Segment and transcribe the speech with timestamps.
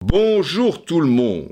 [0.00, 1.48] Bonjour tout le monde.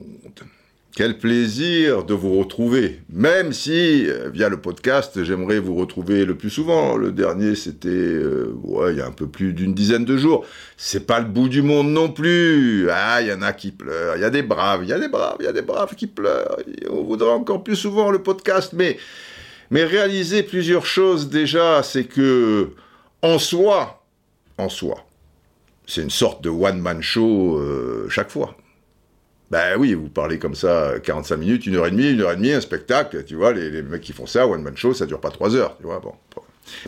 [0.96, 3.02] Quel plaisir de vous retrouver.
[3.12, 6.96] Même si, euh, via le podcast, j'aimerais vous retrouver le plus souvent.
[6.96, 8.54] Le dernier, c'était, euh,
[8.91, 10.47] il y a un peu plus d'une dizaine de jours.
[10.79, 12.88] C'est pas le bout du monde non plus.
[12.91, 14.17] Ah, il y en a qui pleurent.
[14.17, 15.95] Il y a des braves, il y a des braves, il y a des braves
[15.95, 16.56] qui pleurent.
[16.88, 18.97] On voudrait encore plus souvent le podcast, mais,
[19.75, 22.70] mais réaliser plusieurs choses déjà, c'est que,
[23.23, 24.05] en soi,
[24.56, 25.05] en soi,
[25.84, 28.56] c'est une sorte de one-man show euh, chaque fois.
[29.51, 32.37] Ben oui, vous parlez comme ça 45 minutes, une heure et demie, une heure et
[32.37, 35.30] demie, un spectacle, tu vois, les, mecs qui font ça, one-man show, ça dure pas
[35.30, 36.15] trois heures, tu vois, bon.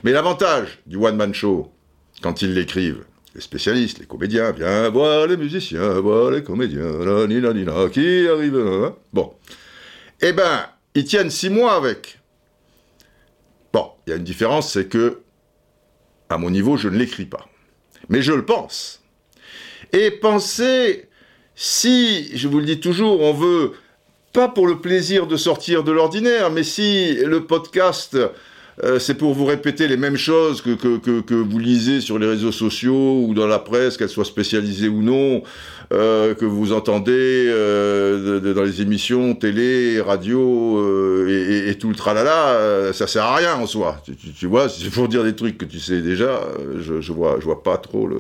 [0.05, 1.73] Mais l'avantage du one-man show,
[2.23, 3.03] quand ils l'écrivent,
[3.35, 7.65] les spécialistes, les comédiens, viens voir les musiciens, voir les comédiens, la, ni, la, ni,
[7.65, 9.35] la, qui arrive, hein, bon.
[10.21, 12.21] Eh ben, ils tiennent six mois avec.
[14.07, 15.23] Il y a une différence, c'est que,
[16.29, 17.47] à mon niveau, je ne l'écris pas.
[18.09, 19.03] Mais je le pense.
[19.93, 21.09] Et pensez
[21.55, 23.73] si, je vous le dis toujours, on veut,
[24.33, 28.17] pas pour le plaisir de sortir de l'ordinaire, mais si le podcast,
[28.85, 32.19] euh, c'est pour vous répéter les mêmes choses que, que, que, que, vous lisez sur
[32.19, 35.43] les réseaux sociaux ou dans la presse, qu'elles soient spécialisées ou non,
[35.93, 41.71] euh, que vous entendez euh, de, de, dans les émissions télé, radio euh, et, et,
[41.71, 43.97] et, tout le tralala, ça sert à rien en soi.
[44.05, 46.41] Tu, tu, tu vois, c'est pour dire des trucs que tu sais déjà,
[46.79, 48.11] je, je vois, je vois pas trop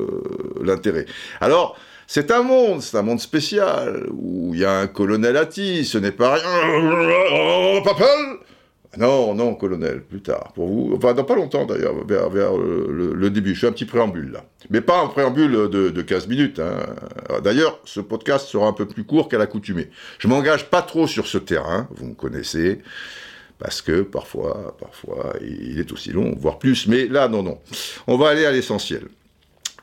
[0.62, 1.06] l'intérêt.
[1.40, 5.84] Alors, c'est un monde, c'est un monde spécial, où il y a un colonel Atti,
[5.84, 7.82] ce n'est pas rien...
[7.82, 8.38] Papel
[8.98, 10.94] Non, non, colonel, plus tard, pour vous.
[10.96, 13.54] Enfin, dans pas longtemps d'ailleurs, vers, vers le, le, début.
[13.54, 14.44] Je fais un petit préambule là.
[14.70, 16.60] Mais pas un préambule de, de 15 minutes.
[16.60, 17.40] Hein.
[17.42, 19.90] D'ailleurs, ce podcast sera un peu plus court qu'à l'accoutumée.
[20.18, 22.80] Je m'engage pas trop sur ce terrain, vous me connaissez
[23.58, 26.86] parce que parfois, parfois, il est aussi long, voire plus.
[26.86, 27.58] Mais là, non, non.
[28.06, 29.08] On va aller à l'essentiel.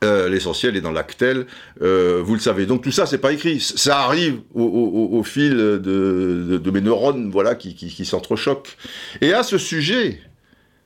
[0.04, 1.46] Euh, l'essentiel est dans l'actel,
[1.82, 2.66] euh, vous le savez.
[2.66, 3.60] Donc tout ça, c'est pas écrit.
[3.60, 8.78] Ça arrive au, fil de, mes neurones, voilà, qui, s'entrechoquent.
[9.22, 10.20] Et à ce sujet,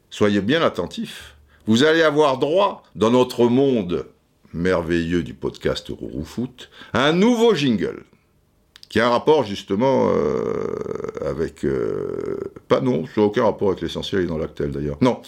[0.10, 1.36] soyez bien attentifs.
[1.66, 4.06] Vous allez avoir droit, dans notre monde
[4.54, 8.04] merveilleux du podcast Rourou Foot, à un nouveau jingle
[8.90, 11.66] qui a un rapport justement euh, avec...
[11.66, 12.38] Euh,
[12.68, 14.98] pas non, ça n'a aucun rapport avec l'essentiel et dans l'actel d'ailleurs.
[15.02, 15.22] Non,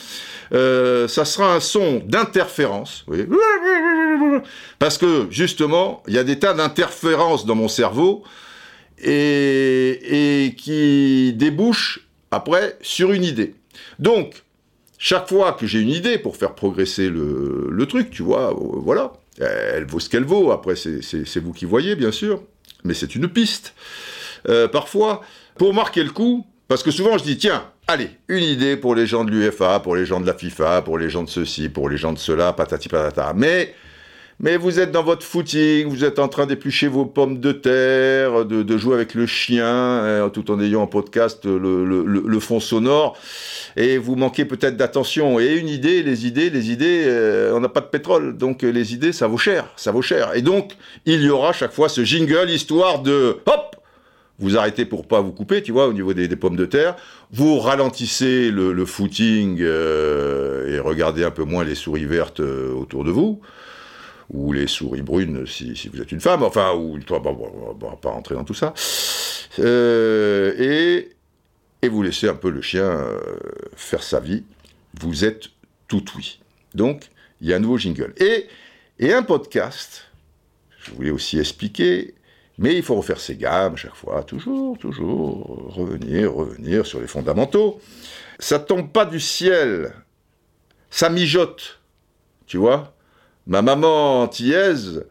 [0.54, 3.06] euh, ça sera un son d'interférence,
[4.78, 8.24] parce que justement, il y a des tas d'interférences dans mon cerveau
[9.02, 13.56] et, qui débouchent après sur une idée.
[14.00, 14.44] Donc,
[14.98, 19.86] chaque fois que j'ai une idée pour faire progresser le truc, tu vois, voilà, elle
[19.86, 22.44] vaut ce qu'elle vaut, après c'est vous qui voyez bien sûr,
[22.84, 23.74] mais c'est une piste.
[24.48, 25.22] Euh, parfois,
[25.58, 29.08] pour marquer le coup, parce que souvent je dis, tiens, allez, une idée pour les
[29.08, 31.90] gens de l'UFA, pour les gens de la FIFA, pour les gens de ceci, pour
[31.90, 33.34] les gens de cela, patati patata.
[33.36, 33.74] Mais,
[34.42, 38.46] mais vous êtes dans votre footing, vous êtes en train d'éplucher vos pommes de terre,
[38.46, 43.18] de, jouer avec le chien, hein, tout en ayant en podcast le, le, fond sonore,
[43.76, 45.42] et vous manquez peut-être d'attention.
[45.42, 48.70] Et une idée, les idées, les idées, euh, on n'a pas de pétrole, donc euh,
[48.70, 50.32] les idées, ça vaut cher, ça vaut cher.
[50.36, 50.72] Et donc,
[51.06, 53.76] il y aura chaque fois ce jingle, histoire de, hop,
[54.40, 56.96] vous arrêtez pour pas vous couper, tu vois, au niveau des, des pommes de terre.
[57.34, 63.12] Vous ralentissez le, footing euh, et regardez un peu moins les souris vertes autour de
[63.12, 63.42] vous,
[64.30, 67.90] ou les souris brunes si, vous êtes une femme, enfin, ou toi, bon, bon, on
[67.90, 68.74] va pas rentrer dans tout ça.
[69.60, 71.10] Euh, et,
[71.82, 73.20] et vous laissez un peu le chien euh,
[73.76, 74.44] faire sa vie.
[75.00, 75.46] Vous êtes
[75.88, 76.40] tout oui.
[76.76, 77.10] Donc,
[77.42, 78.14] il y a un nouveau jingle.
[78.18, 78.48] Et,
[79.00, 80.06] et un podcast,
[80.80, 82.14] je voulais aussi expliquer,
[82.58, 87.80] mais il faut refaire ses gammes chaque fois, toujours, toujours, revenir, revenir sur les fondamentaux.
[88.38, 89.94] Ça tombe pas du ciel,
[90.90, 91.80] ça mijote,
[92.46, 92.94] tu vois?
[93.50, 95.08] Ma maman antillaise,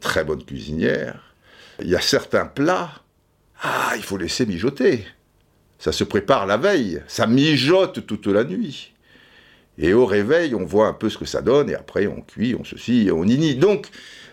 [0.00, 1.34] très bonne cuisinière,
[1.82, 2.90] il y a certains plats,
[3.62, 5.04] ah, il faut laisser mijoter.
[5.78, 8.94] Ça se prépare la veille, ça mijote toute la nuit.
[9.76, 12.54] Et au réveil, on voit un peu ce que ça donne, et après on cuit,
[12.58, 13.54] on ceci, on nini.
[13.54, 13.88] Donc,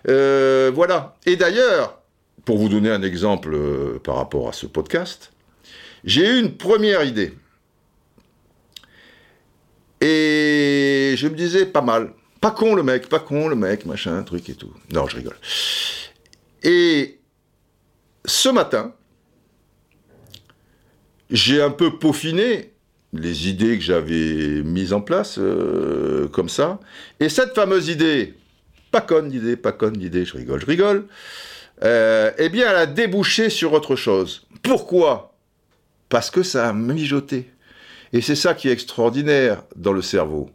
[0.08, 1.18] euh, voilà.
[1.26, 2.00] Et d'ailleurs,
[2.46, 5.34] pour vous donner un exemple euh, par rapport à ce podcast,
[6.06, 7.34] j'ai eu une première idée.
[10.00, 12.14] Et je me disais pas mal.
[12.42, 14.74] Pas con le mec, pas con le mec, machin, truc et tout.
[14.94, 15.38] Non, je rigole.
[16.64, 17.20] Et
[18.26, 18.94] ce matin,
[21.30, 22.74] j'ai un peu peaufiné
[23.14, 26.80] les idées que j'avais mises en place, euh, comme ça.
[27.20, 28.36] Et cette fameuse idée,
[28.92, 31.08] pas conne l'idée, pas conne l'idée, je rigole, je rigole,
[31.84, 34.46] euh, eh bien, elle a débouché sur autre chose.
[34.62, 35.34] Pourquoi?
[36.10, 37.52] Parce que ça a mijoté.
[38.14, 40.50] Et c'est ça qui est extraordinaire dans le cerveau.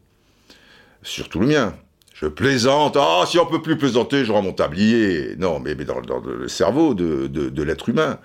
[1.05, 1.75] Surtout le mien.
[2.15, 5.35] Je plaisante, ah, si on peut plus plaisanter, je rends mon tablier.
[5.37, 8.19] Non, mais, dans, le cerveau de, l'être humain,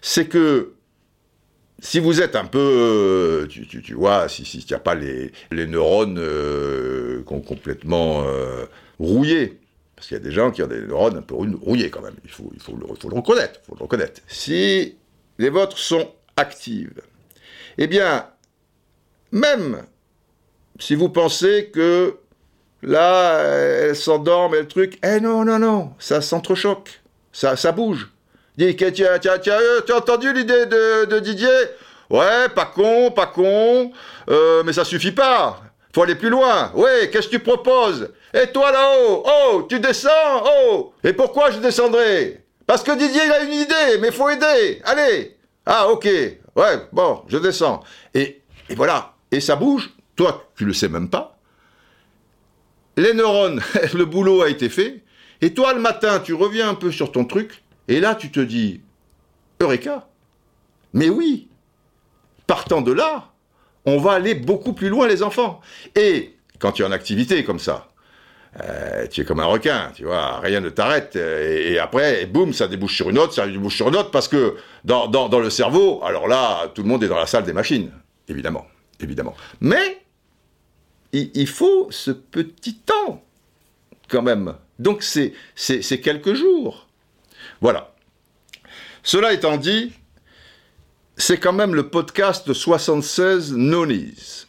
[0.00, 0.72] c'est que
[1.80, 7.22] si vous êtes un peu, euh, tu, vois, si n'y a pas les, neurones euh,
[7.24, 8.64] complètement euh,
[8.98, 9.58] rouillés,
[9.96, 12.14] parce qu'il y a des gens qui ont des neurones un peu rouillés quand même,
[12.24, 14.20] il faut, le, faut le reconnaître.
[14.28, 14.96] Si
[15.38, 17.02] les vôtres sont actives,
[17.76, 18.26] eh bien,
[19.32, 19.82] même
[20.78, 22.16] si vous pensez que
[22.82, 27.00] là, elle s'endorme et le truc, eh non, non, non, ça s'entrechoque,
[27.32, 28.10] ça, ça bouge.
[28.56, 31.48] Dis, tu as, tu, as, entendu l'idée de, Didier?
[32.08, 33.90] Ouais, pas con, pas con,
[34.30, 35.60] euh, mais ça suffit pas.
[35.94, 36.70] Faut aller plus loin.
[36.74, 38.10] Ouais, qu'est-ce que tu proposes?
[38.32, 42.44] Et toi là-haut Oh, tu descends Oh Et pourquoi je descendrai?
[42.66, 44.80] Parce que Didier, il a une idée, mais faut aider.
[44.84, 46.04] Allez Ah, ok.
[46.04, 47.82] Ouais, bon, je descends.
[48.14, 49.14] Et, et voilà.
[49.30, 49.90] Et ça bouge.
[50.16, 51.38] Toi, tu le sais même pas.
[52.96, 53.60] Les neurones,
[53.94, 55.02] le boulot a été fait.
[55.42, 57.62] Et toi, le matin, tu reviens un peu sur ton truc.
[57.88, 58.80] Et là, tu te dis,
[59.60, 60.08] Eureka
[60.94, 61.48] Mais oui
[62.46, 63.32] Partant de là,
[63.84, 65.60] on va aller beaucoup plus loin, les enfants.
[65.94, 67.88] Et quand tu es en activité comme ça,
[68.60, 71.16] euh, tu es comme un requin, tu vois, rien ne t'arrête.
[71.16, 74.56] Et, après, boum, ça débouche sur une autre, ça débouche sur une autre, parce que
[74.84, 77.90] dans, dans, le cerveau, alors là, tout le monde est dans la salle des machines,
[78.28, 78.66] évidemment,
[79.00, 79.34] évidemment.
[79.60, 80.05] Mais
[81.34, 83.24] il, faut ce petit temps,
[84.08, 84.54] quand même.
[84.78, 85.32] Donc c'est
[86.02, 86.88] quelques jours.
[87.60, 87.94] Voilà.
[89.02, 89.92] Cela étant dit,
[91.16, 94.46] c'est quand même le podcast 76 Nonies.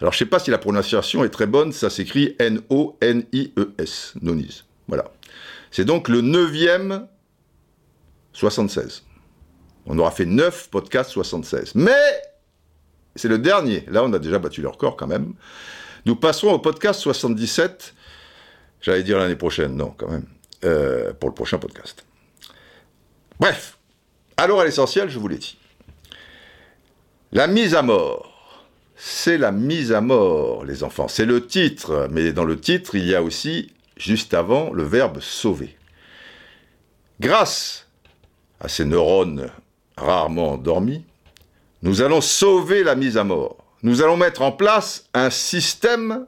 [0.00, 4.64] Alors je ne sais pas si la prononciation est très bonne, ça s'écrit N-O-N-I-E-S, Nonies.
[4.88, 5.04] Voilà.
[5.70, 7.06] C'est donc le neuvième
[8.32, 9.04] 76.
[9.86, 11.74] On aura fait 9 podcasts 76.
[11.74, 11.92] Mais
[13.16, 13.84] c'est le dernier.
[13.88, 15.34] Là, on a déjà battu le record quand même.
[16.06, 17.94] Nous passerons au podcast 77.
[18.82, 20.26] J'allais dire l'année prochaine, non, quand même,
[20.64, 22.04] euh, pour le prochain podcast.
[23.40, 23.78] Bref,
[24.36, 25.56] alors à l'essentiel, je vous l'ai dit.
[27.32, 28.62] La mise à mort,
[28.96, 31.08] c'est la mise à mort, les enfants.
[31.08, 35.20] C'est le titre, mais dans le titre, il y a aussi, juste avant, le verbe
[35.20, 35.74] sauver.
[37.18, 37.88] Grâce
[38.60, 39.50] à ces neurones
[39.96, 41.04] rarement endormis,
[41.82, 43.63] nous allons sauver la mise à mort.
[43.84, 46.26] Nous allons mettre en place un système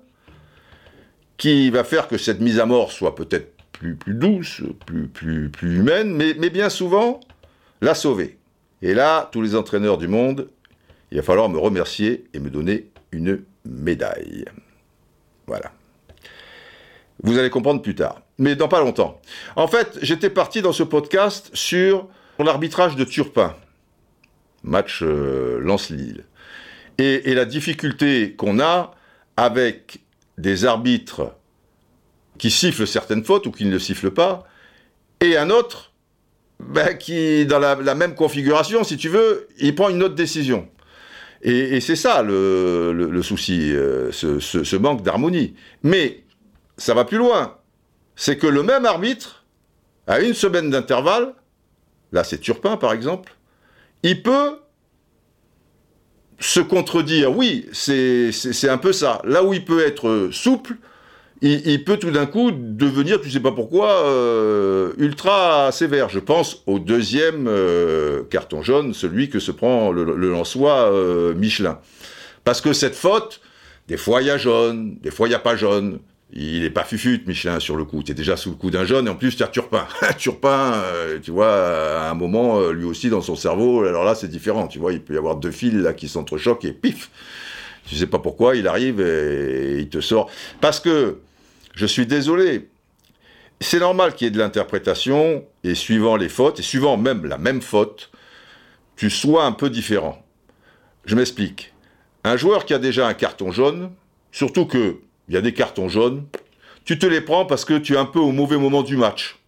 [1.39, 6.35] qui va faire que cette mise à mort soit peut-être plus, douce, plus, humaine, mais,
[6.39, 7.19] mais bien souvent,
[7.81, 8.37] la sauver.
[8.83, 10.51] Et là, tous les entraîneurs du monde,
[11.11, 14.45] il va falloir me remercier et me donner une médaille.
[15.47, 15.73] Voilà.
[17.23, 19.19] Vous allez comprendre plus tard, mais dans pas longtemps.
[19.57, 22.07] En fait, j'étais parti dans ce podcast sur
[22.39, 23.57] l'arbitrage de Turpin,
[24.63, 26.25] match euh, Lance-Lille,
[26.99, 28.95] et, et la difficulté qu'on a
[29.37, 30.01] avec
[30.39, 31.33] des arbitres
[32.39, 34.47] qui siffle certaines fautes ou qui ne le siffle pas,
[35.21, 35.93] et un autre
[36.61, 40.69] ben, qui, dans la, même configuration, si tu veux, il prend une autre décision.
[41.43, 45.55] Et, c'est ça le, souci, euh, ce, manque d'harmonie.
[45.83, 46.25] Mais
[46.77, 47.59] ça va plus loin.
[48.17, 49.45] C'est que le même arbitre,
[50.07, 51.35] à une semaine d'intervalle,
[52.13, 53.37] là c'est Turpin par exemple,
[54.03, 54.59] il peut
[56.39, 57.37] se contredire.
[57.37, 59.21] Oui, c'est un peu ça.
[59.25, 60.77] Là où il peut être souple,
[61.43, 66.09] il, peut tout d'un coup devenir, tu sais pas pourquoi, euh, ultra sévère.
[66.09, 71.35] Je pense au deuxième euh, carton jaune, celui que se prend le, le Lançois euh,
[71.35, 71.79] Michelin.
[72.45, 73.41] Parce que cette faute,
[73.89, 75.99] des fois il y a jaune, des fois il n'y a pas jaune.
[76.33, 78.03] Il n'est pas fufute, Michelin, sur le coup.
[78.03, 79.87] Tu es déjà sous le coup d'un jaune, et en plus, tu as Turpin.
[80.19, 80.83] Turpin,
[81.23, 81.55] tu vois,
[82.01, 84.67] à un moment, lui aussi, dans son cerveau, alors là, c'est différent.
[84.67, 87.11] Tu vois, il peut y avoir deux fils là qui s'entrechoquent, et pif
[87.87, 90.29] Tu sais pas pourquoi, il arrive et il te sort.
[90.61, 91.21] Parce que
[91.75, 92.69] je suis désolé.
[93.61, 97.39] C'est normal qu'il y ait de l'interprétation, et suivant les fautes, et suivant même la
[97.39, 98.11] même faute,
[98.97, 100.23] tu sois un peu différent.
[101.05, 101.73] Je m'explique.
[102.25, 103.93] Un joueur qui a déjà un carton jaune,
[104.33, 106.27] surtout que il y a des cartons jaunes,
[106.85, 109.39] tu te les prends parce que tu es un peu au mauvais moment du match.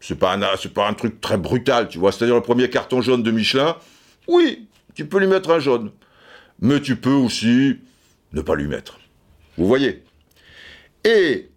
[0.00, 0.40] C'est pas un,
[0.74, 2.12] pas un truc très brutal, tu vois.
[2.12, 3.76] C'est-à-dire le premier carton jaune de Michelin,
[4.26, 5.90] oui, tu peux lui mettre un jaune.
[6.60, 7.78] Mais tu peux aussi
[8.32, 8.98] ne pas lui mettre.
[9.56, 10.02] Vous voyez?
[11.04, 11.48] Et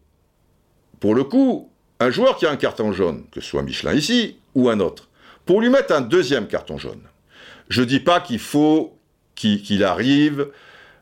[0.99, 4.37] pour le coup, un joueur qui a un carton jaune, que ce soit Michelin ici
[4.55, 5.09] ou un autre,
[5.45, 7.01] pour lui mettre un deuxième carton jaune,
[7.69, 8.97] je ne dis pas qu'il faut
[9.35, 10.47] qu'il arrive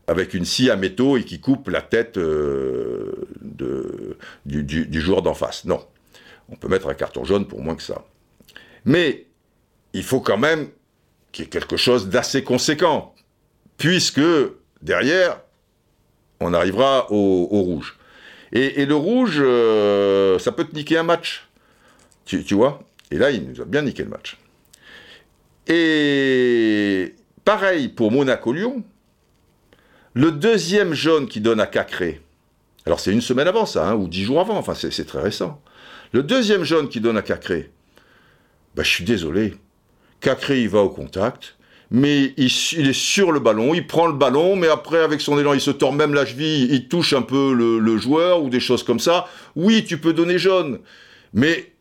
[0.09, 3.27] avec une scie à métaux et qu'il coupe la tête euh,
[4.45, 5.65] du, joueur d'en face.
[5.65, 5.85] Non.
[6.49, 8.03] On peut mettre un carton jaune pour moins que ça.
[8.85, 9.27] Mais
[9.93, 10.69] il faut quand même
[11.31, 13.13] qu'il y ait quelque chose d'assez conséquent,
[13.77, 14.21] puisque
[14.81, 15.41] derrière,
[16.39, 17.99] on arrivera au rouge.
[18.51, 21.47] Et, le rouge, euh, ça peut te niquer un match.
[22.25, 22.81] Tu, tu vois?
[23.11, 24.37] Et là, il nous a bien niqué le match.
[25.67, 27.13] Et
[27.45, 28.83] pareil pour Monaco-Lyon.
[30.13, 32.21] Le deuxième jaune qui donne à Cacré,
[32.85, 35.61] alors c'est une semaine avant ça, hein, ou dix jours avant, enfin c'est très récent.
[36.11, 37.71] Le deuxième jaune qui donne à Cacré,
[38.75, 39.53] bah, je suis désolé.
[40.21, 41.55] Cacré, il va au contact,
[41.91, 45.53] mais il, est sur le ballon, il prend le ballon, mais après, avec son élan,
[45.53, 48.83] il se tord même la cheville, il touche un peu le, joueur ou des choses
[48.83, 49.27] comme ça.
[49.55, 50.79] Oui, tu peux donner jaune,
[51.33, 51.73] mais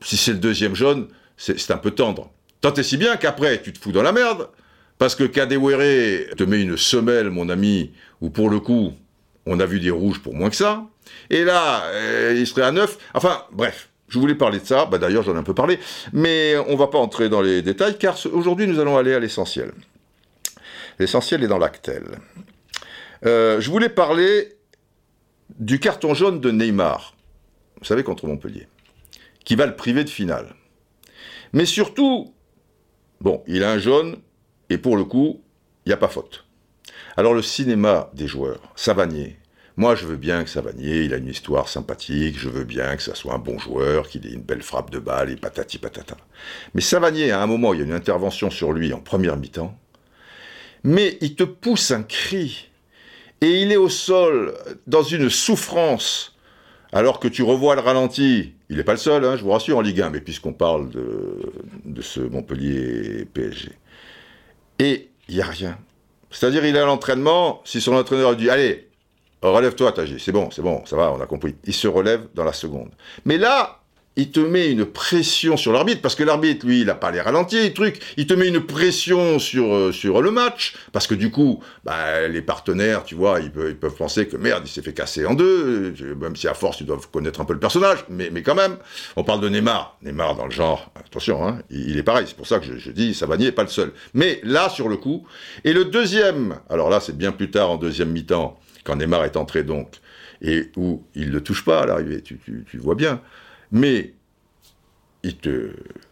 [0.00, 2.30] si c'est le deuxième jaune, c'est un peu tendre.
[2.60, 4.48] Tant et si bien qu'après, tu te fous dans la merde,
[5.02, 7.90] parce que Kadewere te met une semelle, mon ami,
[8.20, 8.92] où pour le coup,
[9.46, 10.86] on a vu des rouges pour moins que ça.
[11.28, 12.98] Et là, euh, il serait à neuf.
[13.12, 13.88] Enfin, bref.
[14.06, 15.80] Je voulais parler de ça, bah d'ailleurs j'en ai un peu parlé,
[16.12, 19.18] mais on ne va pas entrer dans les détails car aujourd'hui nous allons aller à
[19.18, 19.72] l'essentiel.
[21.00, 22.04] L'essentiel est dans l'actel.
[23.26, 24.56] Euh, je voulais parler
[25.58, 27.16] du carton jaune de Neymar,
[27.80, 28.68] vous savez, contre Montpellier,
[29.44, 30.54] qui va le priver de finale.
[31.54, 32.34] Mais surtout,
[33.20, 34.18] bon, il a un jaune,
[34.72, 35.42] et pour le coup,
[35.84, 36.46] il n'y a pas faute.
[37.16, 39.36] Alors le cinéma des joueurs, Savanier,
[39.76, 43.02] moi, je veux bien que Savanier, il a une histoire sympathique, je veux bien que
[43.02, 46.16] ça soit un bon joueur, qu'il ait une belle frappe de balle et patati patata.
[46.74, 49.74] Mais Savanier, à un moment, il y a une intervention sur lui en première mi-temps,
[50.84, 52.70] mais il te pousse un cri,
[53.40, 54.54] et il est au sol,
[54.86, 56.36] dans une souffrance,
[56.92, 58.52] alors que tu revois le ralenti.
[58.68, 60.90] Il n'est pas le seul, hein, je vous rassure, en Ligue 1, mais puisqu'on parle
[60.90, 61.38] de,
[61.86, 63.70] de ce Montpellier PSG.
[64.78, 65.78] Et il n'y a rien.
[66.30, 68.88] C'est-à-dire, il est à l'entraînement, si son entraîneur dit, allez,
[69.42, 71.54] relève-toi, Taji, c'est bon, c'est bon, ça va, on a compris.
[71.64, 72.90] Il se relève dans la seconde.
[73.24, 73.81] Mais là,
[74.16, 77.20] il te met une pression sur l'arbitre, parce que l'arbitre, lui, il n'a pas les
[77.20, 78.00] ralentis, truc.
[78.16, 82.28] Il te met une pression sur, euh, sur le match, parce que du coup, bah,
[82.28, 85.94] les partenaires, tu vois, ils peuvent, penser que merde, il s'est fait casser en deux,
[86.20, 88.76] même si à force, ils doivent connaître un peu le personnage, mais, mais quand même.
[89.16, 89.96] On parle de Neymar.
[90.02, 92.90] Neymar, dans le genre, attention, hein, il, est pareil, c'est pour ça que je, je
[92.90, 93.92] dis, Savanier n'est pas le seul.
[94.14, 95.26] Mais là, sur le coup,
[95.64, 99.36] et le deuxième, alors là, c'est bien plus tard, en deuxième mi-temps, quand Neymar est
[99.36, 100.00] entré donc,
[100.42, 102.38] et où il ne touche pas à l'arrivée, tu,
[102.74, 103.20] vois bien.
[103.72, 104.14] Mais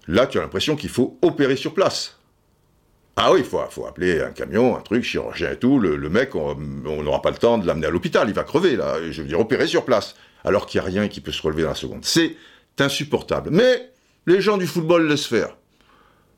[0.09, 2.17] là, tu as l'impression qu'il faut opérer sur place.
[3.17, 5.79] Ah oui, il faut, faut, appeler un camion, un truc, chirurgien et tout.
[5.79, 8.97] Le, mec, on n'aura pas le temps de l'amener à l'hôpital, il va crever, là.
[9.11, 10.15] Je veux dire, opérer sur place.
[10.43, 12.05] Alors qu'il n'y a rien qui peut se relever dans la seconde.
[12.05, 12.37] C'est
[12.79, 13.51] insupportable.
[13.53, 13.91] Mais
[14.27, 15.57] les gens du football laissent faire.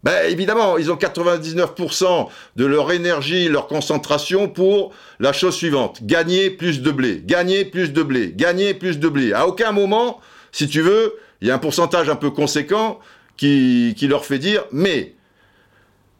[0.03, 6.51] Ben évidemment, ils ont 99% de leur énergie, leur concentration pour la chose suivante gagner
[6.51, 9.33] plus de blé, gagner plus de blé, gagner plus de blé.
[9.33, 10.21] À aucun moment,
[10.53, 13.01] si tu veux, il y a un pourcentage un peu conséquent
[13.37, 15.15] qui, qui leur fait dire mais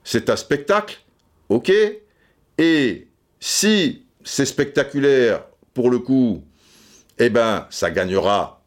[0.05, 1.01] c'est un spectacle,
[1.49, 1.73] ok,
[2.59, 3.07] et
[3.39, 6.43] si c'est spectaculaire pour le coup,
[7.19, 8.63] eh ben ça gagnera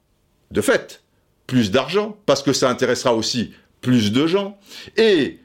[0.51, 1.03] de fait
[1.48, 4.57] plus d'argent parce que ça intéressera aussi plus de gens.
[4.98, 5.39] Et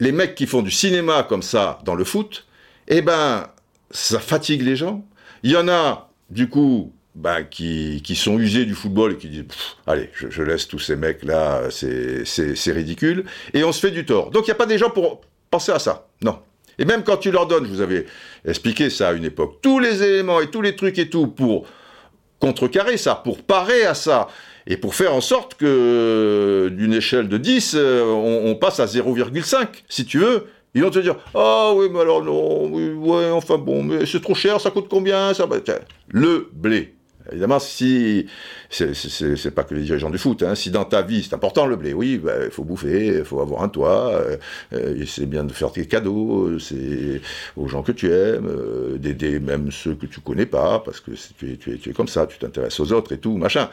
[0.00, 2.46] les mecs qui font du cinéma comme ça dans le foot,
[2.88, 3.48] eh ben,
[3.90, 5.04] ça fatigue les gens.
[5.42, 9.28] Il y en a, du coup, ben, qui, qui, sont usés du football et qui
[9.28, 9.44] disent
[9.88, 13.24] Allez, je, laisse tous ces mecs-là, c'est ridicule.
[13.54, 14.30] Et on se fait du tort.
[14.30, 15.20] Donc il n'y a pas des gens pour
[15.50, 16.06] penser à ça.
[16.22, 16.38] Non.
[16.78, 18.06] Et même quand tu leur donnes, je vous avais
[18.44, 21.66] expliqué ça à une époque, tous les éléments et tous les trucs et tout pour
[22.38, 24.28] contrecarrer ça, pour parer à ça,
[24.68, 29.66] et pour faire en sorte que d'une échelle de 10, euh, on, passe à 0,5,
[29.88, 30.46] si tu veux.
[30.74, 34.20] Ils vont te dire Ah oui, mais alors non, oui, ouais, enfin bon, mais c'est
[34.20, 35.48] trop cher, ça coûte combien ça?
[36.08, 36.94] Le blé.
[37.30, 38.26] Évidemment, si
[38.70, 41.76] c'est pas que les dirigeants du foot, hein, si dans ta vie c'est important le
[41.76, 44.36] blé, oui, bah, il faut bouffer, il faut avoir un toit, euh,
[44.72, 47.20] euh, c'est bien de faire tes cadeaux, c'est
[47.56, 51.52] aux gens que tu aimes, d'aider même ceux que tu connais pas, parce que tu
[51.52, 53.68] es, tu es, tu es comme ça, tu t'intéresses aux autres et tout, machin.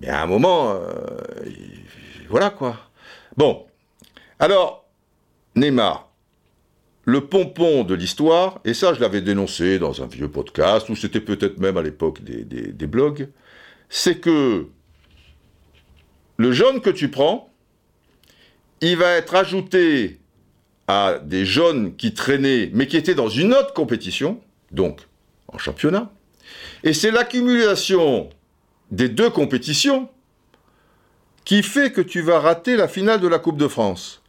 [0.00, 0.78] Mais à un moment, euh,
[2.28, 2.76] voilà quoi.
[3.36, 3.66] Bon,
[4.38, 4.84] alors,
[5.56, 6.07] Neymar,
[7.08, 11.22] le pompon de l'histoire, et ça je l'avais dénoncé dans un vieux podcast, ou c'était
[11.22, 13.30] peut-être même à l'époque des, blogs,
[13.88, 14.66] c'est que
[16.36, 17.50] le jaune que tu prends,
[18.82, 20.20] il va être ajouté
[20.86, 25.00] à des jaunes qui traînaient, mais qui étaient dans une autre compétition, donc
[25.50, 26.12] en championnat.
[26.84, 28.28] Et c'est l'accumulation
[28.90, 30.10] des deux compétitions
[31.46, 34.20] qui fait que tu vas rater la finale de la Coupe de France.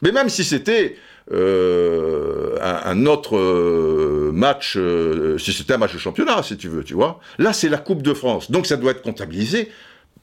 [0.00, 0.96] Mais même si c'était
[1.32, 6.84] euh, un, autre euh, match, euh, si c'était un match de championnat, si tu veux,
[6.84, 8.50] tu vois, là c'est la Coupe de France.
[8.50, 9.70] Donc ça doit être comptabilisé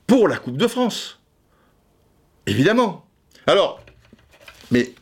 [0.05, 1.19] pour la Coupe de France.
[2.45, 3.05] Évidemment.
[3.47, 3.81] Alors,
[4.69, 4.93] mais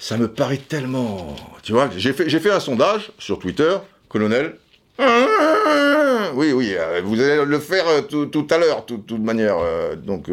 [0.00, 1.36] ça me paraît tellement...
[1.62, 3.76] Tu vois, j'ai fait, fait un sondage sur Twitter,
[4.08, 4.56] colonel,
[4.98, 9.56] Oui, oui, euh, vous allez le faire tout, tout à l'heure, de toute manière.
[9.96, 10.26] donc,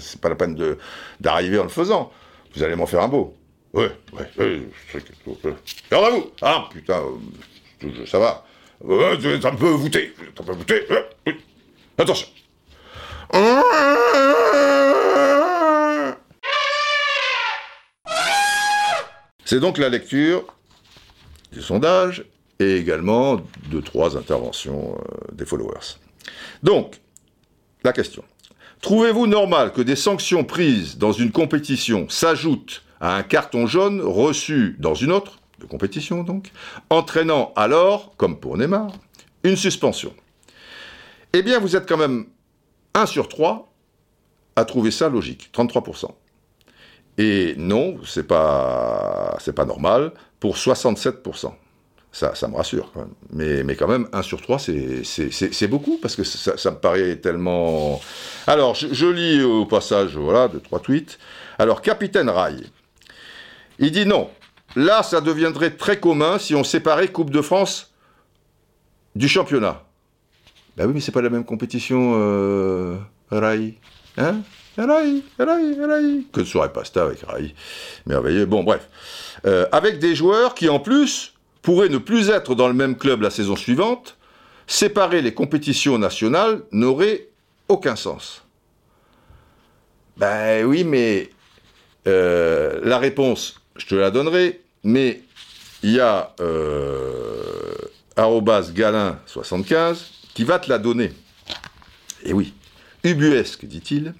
[0.00, 0.76] c'est pas la peine
[1.20, 2.12] d'arriver en le faisant.
[2.54, 3.36] Vous allez m'en faire un beau.
[3.74, 4.68] Ouais, ouais, ouais.
[5.90, 7.02] Garde à vous Ah, putain,
[7.82, 8.46] euh, ça va.
[8.80, 10.14] Ouais, c'est un peu voûté.
[10.16, 10.86] c'est un peu voûté.
[10.90, 11.34] ouais, oui.
[11.98, 12.28] Attention.
[19.44, 20.44] C'est donc la lecture
[21.52, 22.24] du sondage
[22.60, 23.40] et également
[23.70, 25.96] de trois interventions euh, des followers.
[26.62, 27.00] Donc,
[27.82, 28.22] la question.
[28.82, 34.76] Trouvez-vous normal que des sanctions prises dans une compétition s'ajoutent à un carton jaune reçu
[34.78, 36.50] dans une autre, de compétition donc,
[36.90, 38.92] entraînant alors, comme pour Neymar,
[39.42, 40.12] une suspension
[41.32, 42.26] Eh bien, vous êtes quand même
[42.94, 43.70] 1 sur 3
[44.56, 46.10] à trouver ça logique, 33%.
[47.18, 51.52] Et non, c'est pas, pas normal pour 67%.
[52.12, 53.08] Ça, me rassure quand.
[53.32, 58.00] Mais, quand même, 1 sur 3, c'est, beaucoup parce que ça, me paraît tellement.
[58.46, 61.18] Alors, je, lis au passage, voilà, de trois tweets.
[61.58, 62.66] Alors, Capitaine Rail,
[63.78, 64.30] il dit non.
[64.76, 67.92] Là, ça deviendrait très commun si on séparait Coupe de France
[69.14, 69.84] du championnat.
[70.76, 72.96] Ben oui, mais c'est pas la même compétition, euh,
[73.30, 73.74] Rail.
[74.16, 74.40] Hein
[74.76, 76.24] Rai, Rai, Rai.
[76.32, 77.54] Que ne serait pas ça avec Rai
[78.06, 78.46] Merveilleux.
[78.46, 78.88] Bon, bref.
[79.46, 83.22] Euh, avec des joueurs qui, en plus, pourraient ne plus être dans le même club
[83.22, 84.16] la saison suivante,
[84.66, 87.28] séparer les compétitions nationales n'aurait
[87.68, 88.42] aucun sens.
[90.16, 91.30] Ben oui, mais
[92.06, 95.22] euh, la réponse, je te la donnerai, mais
[95.82, 97.74] il y a euh,
[98.16, 99.96] arrobas galin75
[100.34, 101.12] qui va te la donner.
[102.24, 102.54] Et oui,
[103.02, 104.14] ubuesque, dit-il.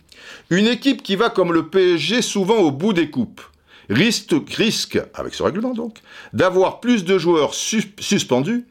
[0.50, 3.42] Une équipe qui va comme le PSG souvent au bout des coupes
[3.90, 5.98] risque, risque avec ce règlement donc,
[6.32, 8.64] d'avoir plus de joueurs sus- suspendus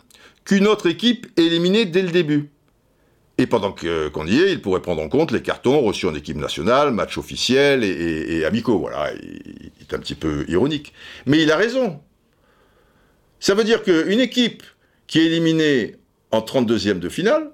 [0.46, 2.50] qu'une autre équipe éliminée dès le début.
[3.40, 6.38] Et pendant qu'on y est, il pourrait prendre en compte les cartons reçus en équipe
[6.38, 8.78] nationale, matchs officiels et, amicaux.
[8.78, 10.94] Voilà, il, est un petit peu ironique.
[11.26, 12.00] Mais il a raison.
[13.40, 14.64] Ça veut dire qu'une équipe
[15.08, 15.96] qui est éliminée
[16.32, 17.50] en 32e de finale,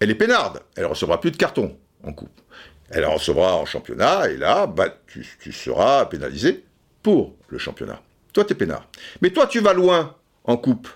[0.00, 0.60] elle est peinarde.
[0.76, 2.40] Elle recevra plus de cartons en coupe.
[2.88, 6.64] Elle en recevra en championnat, et là, bah, tu, tu seras pénalisé
[7.02, 8.02] pour le championnat.
[8.32, 8.88] Toi, tu es peinard.
[9.20, 10.88] Mais toi, tu vas loin en coupe.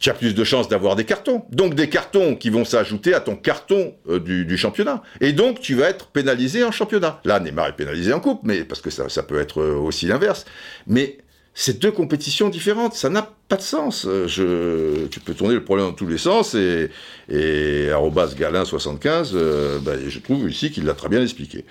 [0.00, 1.44] Tu as plus de chances d'avoir des cartons.
[1.50, 5.02] Donc des cartons qui vont s'ajouter à ton carton euh, du, championnat.
[5.20, 7.20] Et donc tu vas être pénalisé en championnat.
[7.24, 10.46] Là, Neymar est pénalisé en coupe, mais parce que ça, peut être euh, aussi l'inverse.
[10.86, 11.18] Mais
[11.54, 14.06] c'est deux compétitions différentes, ça n'a pas de sens.
[14.06, 16.90] Euh, Je, tu peux tourner le problème dans tous les sens et,
[17.28, 21.64] et galin75, euh, ben, je trouve ici qu'il l'a très bien expliqué.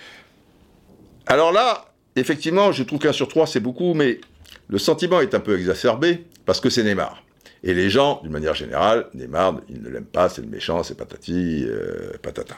[1.25, 4.19] Alors là, effectivement, je trouve qu'un sur trois c'est beaucoup, mais
[4.67, 7.23] le sentiment est un peu exacerbé parce que c'est Neymar.
[7.63, 10.95] Et les gens, d'une manière générale, Neymar, ils ne l'aiment pas, c'est le méchant, c'est
[10.95, 12.55] patati, euh, patata.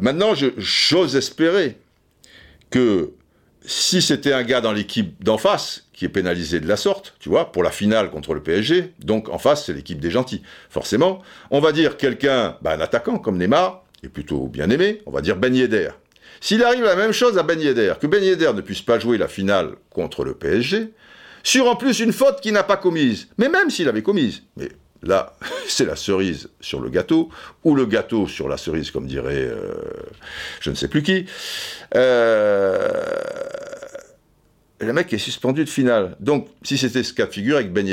[0.00, 1.78] Maintenant, j'ose espérer
[2.70, 3.12] que
[3.64, 7.28] si c'était un gars dans l'équipe d'en face qui est pénalisé de la sorte, tu
[7.28, 10.42] vois, pour la finale contre le PSG, donc en face c'est l'équipe des gentils.
[10.70, 15.10] Forcément, on va dire quelqu'un, bah, un attaquant comme Neymar, est plutôt bien aimé, on
[15.10, 15.90] va dire Ben Yedder.
[16.40, 19.18] S'il arrive la même chose à Ben Yedder, que Ben Yedder ne puisse pas jouer
[19.18, 20.90] la finale contre le PSG,
[21.42, 24.68] sur en plus une faute qu'il n'a pas commise, mais même s'il avait commise, mais
[25.02, 25.34] là,
[25.68, 27.30] c'est la cerise sur le gâteau,
[27.64, 29.74] ou le gâteau sur la cerise, comme dirait euh,
[30.60, 31.26] je ne sais plus qui,
[31.94, 32.88] euh,
[34.80, 36.16] le mec est suspendu de finale.
[36.20, 37.86] Donc, si c'était ce cas de figure avec Ben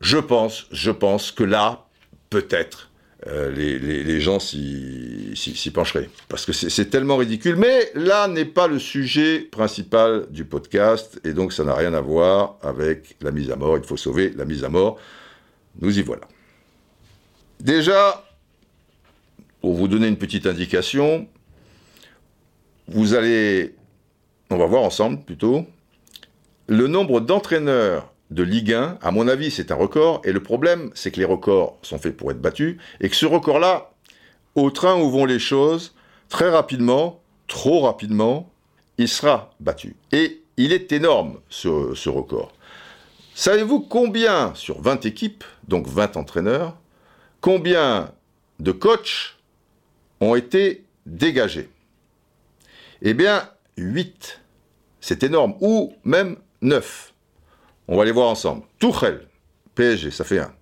[0.00, 1.86] je pense, je pense que là,
[2.30, 2.89] peut-être,
[3.26, 6.08] euh, les, les- gens s'y pencheraient.
[6.28, 7.56] Parce que c'est tellement ridicule.
[7.56, 12.00] Mais là n'est pas le sujet principal du podcast, et donc ça n'a rien à
[12.00, 13.76] voir avec la mise à mort.
[13.76, 14.98] Il faut sauver la mise à mort.
[15.80, 16.22] Nous y voilà.
[17.60, 18.24] Déjà,
[19.60, 21.28] pour vous donner une petite indication,
[22.88, 23.74] vous allez,
[24.48, 25.66] on va voir ensemble plutôt,
[26.66, 30.90] le nombre d'entraîneurs de Ligue 1, à mon avis, c'est un record, et le problème,
[30.94, 33.92] c'est que les records sont faits pour être battus, et que ce record-là,
[34.54, 35.94] au train où vont les choses,
[36.28, 38.50] très rapidement, trop rapidement,
[38.98, 39.96] il sera battu.
[40.12, 42.52] Et il est énorme, ce, ce record.
[43.34, 46.76] Savez-vous combien, sur 20 équipes, donc 20 entraîneurs,
[47.40, 48.12] combien
[48.58, 49.36] de coachs
[50.20, 51.70] ont été dégagés?
[53.02, 54.40] Eh bien, 8.
[55.00, 55.54] C'est énorme.
[55.60, 57.09] Ou même 9.
[57.90, 58.62] On va les voir ensemble.
[58.78, 59.26] Tuchel,
[59.74, 60.52] PSG, ça fait 1.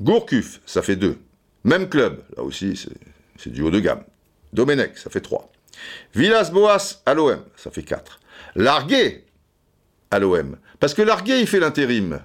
[0.00, 1.18] Gourcuff, ça fait 2.
[1.64, 4.02] Même club, là aussi, c'est- du haut de gamme.
[4.52, 5.52] Domenech, ça fait 3.
[6.14, 8.20] Villas-Boas à l'OM, ça fait 4.
[8.56, 9.24] Larguet
[10.10, 10.56] à l'OM.
[10.80, 12.20] Parce que Larguet, il fait l'intérim.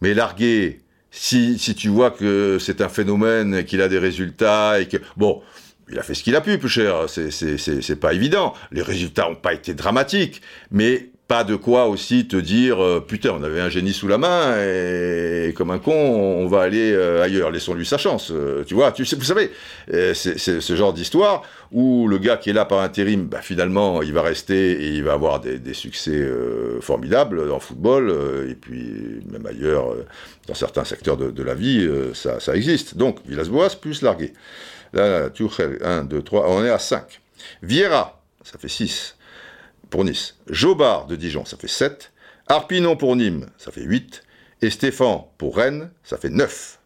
[0.00, 4.86] Mais Larguet, si, si tu vois que c'est un phénomène, qu'il a des résultats et
[4.88, 5.42] que bon,
[5.90, 7.06] il a fait ce qu'il a pu, plus cher.
[7.08, 8.54] C'est pas évident.
[8.70, 13.30] Les résultats n'ont pas été dramatiques, mais pas de quoi aussi te dire euh, putain
[13.30, 17.22] on avait un génie sous la main et, comme un con on va aller euh,
[17.22, 17.50] ailleurs.
[17.50, 19.50] Laissons-lui sa chance euh, tu vois tu vous savez
[19.88, 24.12] c'est ce genre d'histoire où le gars qui est là par intérim bah, finalement il
[24.12, 26.28] va rester et il va avoir des, succès
[26.80, 28.14] formidables le football
[28.48, 29.94] et puis même ailleurs
[30.46, 32.96] dans certains secteurs de, la vie ça, ça, existe.
[32.96, 34.32] Donc Villas-Boas plus largué.
[34.92, 37.20] Là, Tuchel 1 2 3 on est à 5
[37.62, 39.16] Vieira ça fait 6
[39.94, 40.34] pour Nice.
[40.50, 42.12] Jobard de Dijon, ça fait 7.
[42.48, 44.24] Arpinon pour Nîmes, ça fait 8.
[44.60, 46.80] Et Stéphane pour Rennes, ça fait 9.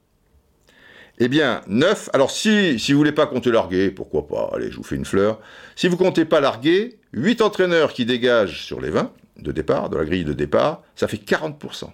[1.19, 2.11] Eh bien, 9.
[2.13, 4.51] Alors, si, si vous voulez pas compter larguer, pourquoi pas?
[4.55, 5.41] Allez, je vous fais une fleur.
[5.75, 9.97] Si vous comptez pas larguer, 8 entraîneurs qui dégagent sur les 20 de départ, de
[9.97, 11.91] la grille de départ, ça fait 40%.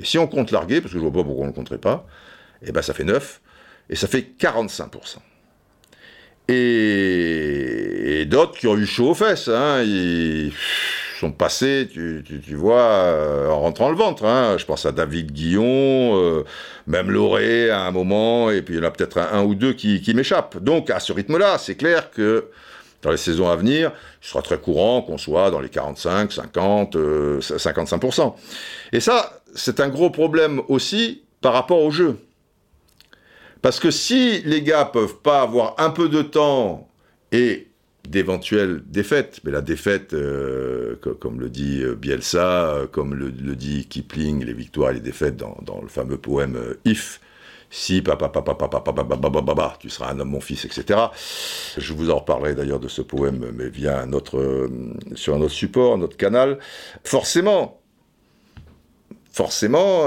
[0.00, 2.08] Et si on compte larguer, parce que je vois pas pourquoi on ne compterait pas,
[2.62, 3.40] eh ben ça fait 9.
[3.88, 5.18] Et ça fait 45%
[6.48, 9.48] et, d'autres qui ont eu chaud aux fesses.
[9.48, 10.52] Hein, ils
[11.18, 12.22] sont passés, tu,
[12.54, 14.24] vois, euh, en rentrant le ventre.
[14.24, 14.56] Hein.
[14.58, 16.44] Je pense à David Guillon, euh,
[16.86, 19.72] même Loré à un moment, et puis il y en a peut-être un, ou deux
[19.72, 20.58] qui, m'échappent.
[20.58, 22.50] Donc à ce rythme-là, c'est clair que
[23.02, 26.96] dans les saisons à venir, il sera très courant qu'on soit dans les 45, 50,
[26.96, 28.34] 55%.
[28.92, 32.18] Et ça, c'est un gros problème aussi par rapport au jeu.
[33.66, 36.88] Parce que si les gars peuvent pas avoir un peu de temps
[37.32, 37.66] et
[38.08, 43.88] d'éventuelles défaites, mais la défaite, euh, comme le dit euh, Bielsa, euh, comme le, dit
[43.88, 47.20] Kipling, les victoires et les défaites dans, le fameux poème If,
[47.68, 51.00] si papa papa papa papa papa papa tu seras un homme mon fils etc
[51.76, 54.70] je vous en reparlerai d'ailleurs de ce poème mais via notre
[55.16, 56.60] sur un autre support notre canal
[57.02, 57.80] forcément
[59.32, 60.04] forcément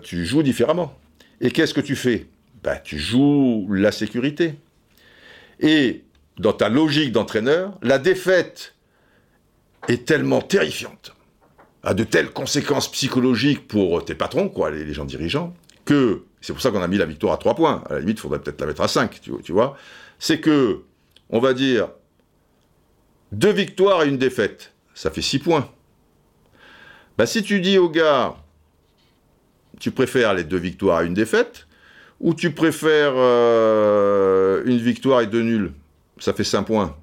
[0.00, 0.94] tu joues différemment
[1.42, 2.26] et qu'est-ce que tu fais
[2.64, 4.54] bah, tu joues la sécurité.
[5.60, 6.02] Et
[6.38, 8.74] dans ta logique d'entraîneur, la défaite
[9.86, 11.14] est tellement terrifiante,
[11.82, 16.62] a de telles conséquences psychologiques pour tes patrons, quoi, les, gens dirigeants, que c'est pour
[16.62, 17.84] ça qu'on a mis la victoire à 3 points.
[17.88, 19.76] À la limite, il faudrait peut-être la mettre à 5, tu, vois.
[20.18, 20.82] C'est que,
[21.28, 21.90] on va dire,
[23.32, 25.70] deux victoires et une défaite, ça fait 6 points.
[27.18, 28.34] Bah, si tu dis au gars,
[29.78, 31.66] tu préfères les deux victoires à une défaite,
[32.24, 35.72] ou tu préfères euh, une victoire et deux nuls?
[36.18, 36.96] Ça fait 5 points.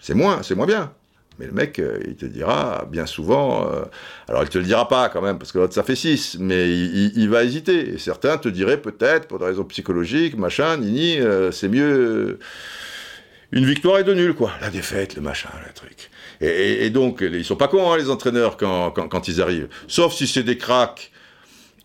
[0.00, 0.90] C'est moins, c'est moins bien.
[1.38, 3.82] Mais le mec, euh, il te dira bien souvent, euh,
[4.26, 6.72] alors il te le dira pas quand même, parce que l'autre ça fait 6, mais
[6.72, 7.90] il, va hésiter.
[7.90, 11.18] Et certains te diraient peut-être, pour des raisons psychologiques, machin, nini,
[11.52, 12.38] c'est mieux
[13.52, 14.52] une victoire et deux nuls, quoi.
[14.62, 16.10] La défaite, le machin, le truc.
[16.40, 19.68] Et, donc, ils sont pas cons, hein, les entraîneurs, quand, ils arrivent.
[19.88, 21.12] Sauf si c'est des cracks,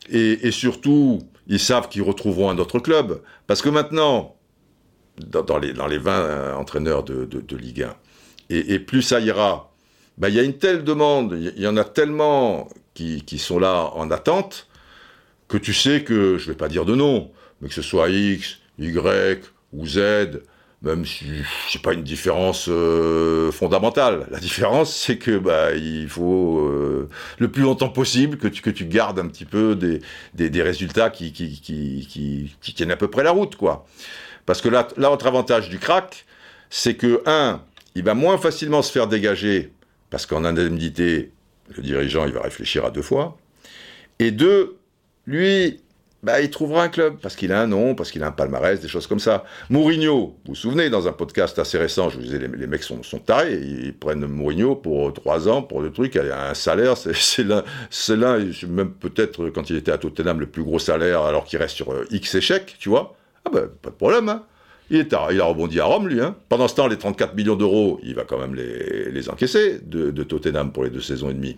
[0.09, 3.21] et surtout ils savent qu'ils retrouveront un autre club.
[3.47, 4.35] Parce que maintenant,
[5.17, 7.95] dans, les, dans les 20 euh, entraîneurs de, Ligue 1,
[8.49, 9.71] et, plus ça ira,
[10.17, 13.91] bah, il y a une telle demande, il y, en a tellement qui, sont là
[13.95, 14.67] en attente,
[15.47, 18.09] que tu sais que, je ne vais pas dire de nom, mais que ce soit
[18.09, 20.41] X, Y ou Z,
[20.83, 21.25] même si
[21.69, 24.27] c'est pas une différence euh, fondamentale.
[24.29, 28.69] La différence, c'est que bah il faut euh, le plus longtemps possible que tu que
[28.69, 30.01] tu gardes un petit peu des,
[30.33, 33.85] des, résultats qui qui, qui qui, tiennent à peu près la route, quoi.
[34.45, 36.25] Parce que là, l'autre avantage du crack,
[36.69, 37.61] c'est que un,
[37.95, 39.71] il va moins facilement se faire dégager
[40.09, 41.31] parce qu'en indemnité,
[41.75, 43.37] le dirigeant il va réfléchir à deux fois.
[44.19, 44.77] Et deux,
[45.25, 45.79] lui,
[46.23, 48.79] bah, il trouvera un club, parce qu'il a un nom, parce qu'il a un palmarès,
[48.79, 49.43] des choses comme ça.
[49.69, 53.03] Mourinho, vous vous souvenez, dans un podcast assez récent, je vous disais, les, mecs sont,
[53.03, 57.43] sont, tarés, ils prennent Mourinho pour trois ans, pour le truc, un salaire, c'est
[58.15, 61.75] l'un, même peut-être quand il était à Tottenham, le plus gros salaire, alors qu'il reste
[61.75, 63.17] sur euh, X échecs, tu vois.
[63.43, 64.43] Ah ben, pas de problème, hein.
[64.89, 66.21] Il, est a rebondi à Rome, lui.
[66.21, 66.35] Hein.
[66.49, 70.11] Pendant ce temps, les 34 millions d'euros, il va quand même les, les encaisser de,
[70.11, 71.57] de Tottenham pour les deux saisons et demie.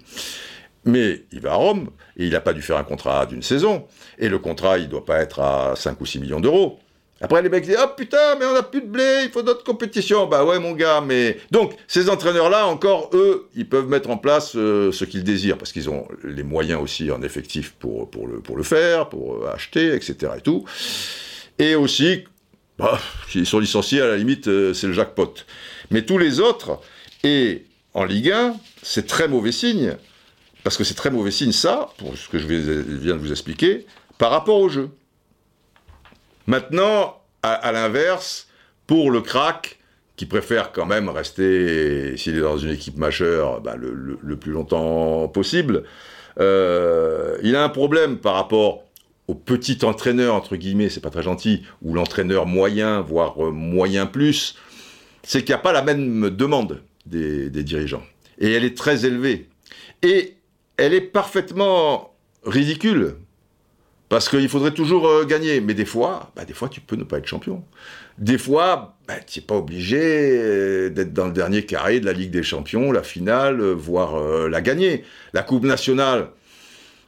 [0.86, 3.86] Mais il va à Rome, et il n'a pas dû faire un contrat d'une saison.
[4.20, 6.80] Et le contrat, il ne doit pas être à 5 ou 6 millions d'euros.
[7.22, 9.64] Après, les mecs disent Ah putain, mais on n'a plus de blé, il faut d'autres
[9.64, 10.28] compétitions.
[10.28, 11.38] Bah ouais, mon gars, mais.
[11.50, 15.72] Donc, ces entraîneurs-là, encore, eux, ils peuvent mettre en place euh, ce qu'ils désirent, parce
[15.72, 20.34] qu'ils ont les moyens aussi en effectif pour, pour, le, faire, pour euh, acheter, etc.
[20.38, 20.66] Et tout.
[21.58, 22.26] Et aussi,
[22.78, 23.00] bah,
[23.46, 25.34] sont licenciés, à la limite, euh, c'est le jackpot.
[25.92, 26.82] Mais tous les autres,
[27.24, 29.96] et en Ligue 1, c'est très mauvais signe
[30.66, 33.86] parce que c'est très mauvais signe, ça, pour ce que je viens de vous expliquer,
[34.18, 34.90] par rapport au jeu.
[36.48, 38.48] Maintenant, à, l'inverse,
[38.88, 39.78] pour le crack,
[40.16, 45.28] qui préfère quand même rester, s'il est dans une équipe majeure, bah, le, plus longtemps
[45.28, 45.84] possible,
[46.40, 48.86] euh, il a un problème par rapport
[49.28, 54.56] au petit entraîneur, entre guillemets, c'est pas très gentil, ou l'entraîneur moyen, voire moyen plus,
[55.22, 58.04] c'est qu'il n'y a pas la même demande des, dirigeants.
[58.40, 59.48] Et elle est très élevée.
[60.02, 60.35] Et
[60.78, 63.16] elle est parfaitement ridicule.
[64.08, 65.62] Parce qu'il faudrait toujours euh, gagner.
[65.62, 67.64] Mais des fois, bah, des fois, tu peux ne pas être champion.
[68.20, 72.14] Des fois, bah, tu n'es pas obligé euh, d'être dans le dernier carré de la
[72.14, 75.04] Ligue des Champions, la finale, voire la gagner.
[75.34, 76.30] La Coupe nationale,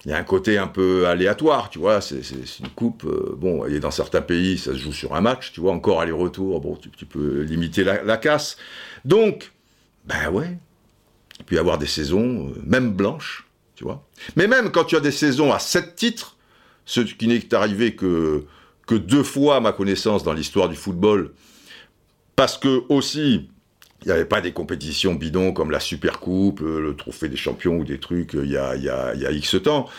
[0.08, 2.22] il y a un côté un peu aléatoire, tu vois, c'est
[2.60, 5.60] une coupe, euh, bon, et dans certains pays, ça se joue sur un match, tu
[5.60, 6.62] vois, encore aller-retour,
[6.98, 8.56] tu, peux limiter la, casse.
[9.04, 9.52] Donc,
[10.06, 10.58] ben ouais,
[11.40, 13.47] il peut y avoir des saisons, euh, même blanches,
[14.36, 16.36] Mais même quand tu as des saisons à sept titres,
[16.86, 18.46] ce qui n'est arrivé que,
[18.90, 21.34] deux fois, à ma connaissance, dans l'histoire du football,
[22.36, 23.50] parce que aussi,
[24.04, 27.36] il n'y avait pas des compétitions bidons comme la Super Coupe, euh, le Trophée des
[27.36, 29.90] Champions ou des trucs euh, il y a, X temps.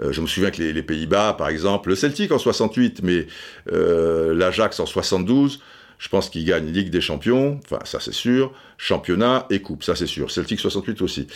[0.00, 3.26] Euh, je me souviens que les Pays-Bas, par exemple, le Celtic en 68, mais
[3.66, 5.60] l'Ajax en 72,
[5.98, 9.96] je pense qu'il gagne Ligue des Champions, enfin ça c'est sûr, championnat et coupe, ça
[9.96, 10.30] c'est sûr.
[10.30, 11.26] Celtic 68 aussi.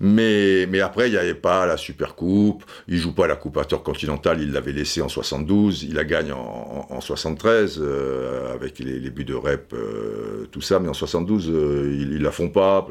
[0.00, 3.56] Mais, mais après, il n'y avait pas la Super Coupe, il joue pas la Coupe
[3.56, 9.10] intercontinentale, il l'avait laissé en 72, il la gagne en, en, 73 euh, avec les,
[9.10, 12.86] buts de rep, euh, tout ça, mais en 72, euh, ils, ne la font pas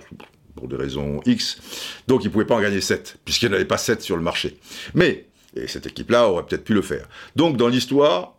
[0.55, 1.61] pour des raisons X.
[2.07, 4.23] Donc il pouvait pas en gagner 7, puisqu'il n'y en avait pas 7 sur le
[4.23, 4.57] marché.
[4.95, 7.07] Mais, et cette équipe-là aurait peut-être pu le faire.
[7.35, 8.35] Donc dans l'histoire,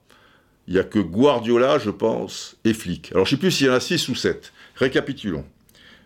[0.73, 3.13] il n'y a que Guardiola, je pense, et Flick.
[3.13, 4.55] Alors je ne sais plus s'il y en a 6 ou 7.
[4.77, 5.45] Récapitulons.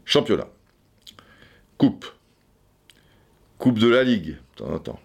[0.04, 0.48] Championnat.
[1.78, 2.04] Coupe.
[3.58, 5.00] Coupe de la Ligue, de temps en temps.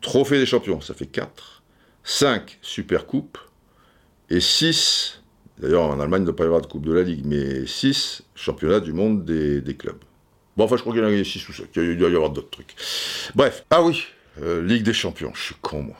[0.00, 1.64] Trophée des champions, ça fait 4.
[2.04, 3.36] 5 Super Coupe.
[4.30, 5.22] Et 6,
[5.58, 7.66] d'ailleurs en Allemagne il ne doit pas y avoir de Coupe de la Ligue, mais
[7.66, 10.04] 6 Championnat du monde des, clubs.
[10.56, 12.30] Bon, enfin je crois qu'il y en a 6 ou 7, il doit y avoir
[12.30, 12.76] d'autres trucs.
[13.34, 14.04] Bref, ah oui,
[14.40, 15.96] euh, Ligue des champions, je suis con moi.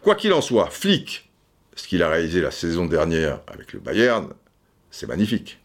[0.00, 1.27] Quoi qu'il en soit, Flick,
[1.78, 4.28] ce qu'il a réalisé la saison dernière avec le Bayern,
[4.90, 5.60] c'est magnifique.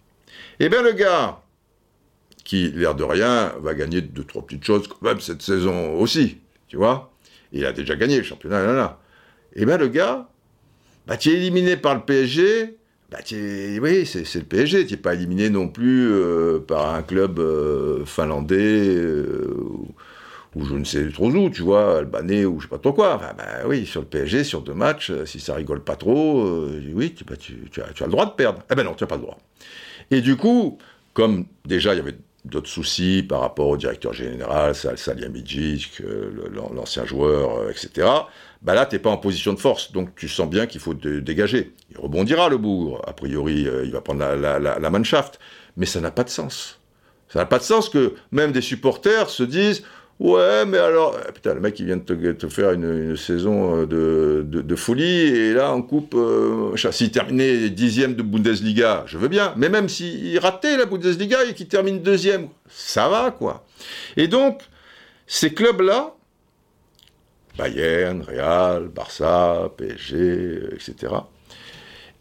[0.60, 1.42] Eh bien, le gars,
[2.44, 6.78] qui, l'air de rien, va gagner deux, trois petites choses même cette saison aussi, tu
[6.78, 7.12] vois.
[7.52, 9.00] Il a déjà gagné le championnat, là, là.
[9.56, 10.30] Eh bien, le gars,
[11.08, 12.78] bah, tu es éliminé par le PSG,
[13.12, 13.20] bah,
[13.82, 18.06] oui, c'est le PSG, tu n'es pas éliminé non plus euh, par un club euh,
[18.06, 19.56] finlandais euh,
[20.56, 23.20] ou je ne sais trop où, tu vois, Albanais ou je sais pas trop quoi.
[23.38, 26.82] Ben oui, sur le PSG, sur deux matchs, euh, si ça rigole pas trop, euh,
[26.94, 27.26] oui, tu,
[27.70, 28.62] tu, as, le droit de perdre.
[28.72, 29.38] Eh ben non, tu n'as pas le droit.
[30.12, 30.78] Et du coup,
[31.14, 36.32] comme déjà il y avait d'autres soucis par rapport au directeur général, Salihamidzic, euh,
[36.74, 38.08] l'ancien joueur, etc.,
[38.62, 40.94] ben là, tu n'es pas en position de force, donc tu sens bien qu'il faut
[40.94, 41.74] te dégager.
[41.92, 45.40] Il rebondira le bourg, a priori, il va prendre la, la, la mannschaft,
[45.78, 46.80] mais ça n'a pas de sens.
[47.34, 49.84] Ça n'a pas de sens que même des supporters se disent
[50.20, 54.44] Ouais, mais alors, euh, putain, le mec, il vient de te, faire une, saison euh,
[54.44, 56.14] de, folie, et là, on coupe.
[56.16, 61.44] Euh, s'il terminait dixième de Bundesliga, je veux bien, mais même s'il ratait la Bundesliga
[61.46, 63.66] et qu'il termine deuxième, ça va, quoi.
[64.16, 64.62] Et donc,
[65.26, 66.14] ces clubs-là,
[67.58, 71.14] Bayern, Real, Barça, PSG, etc.,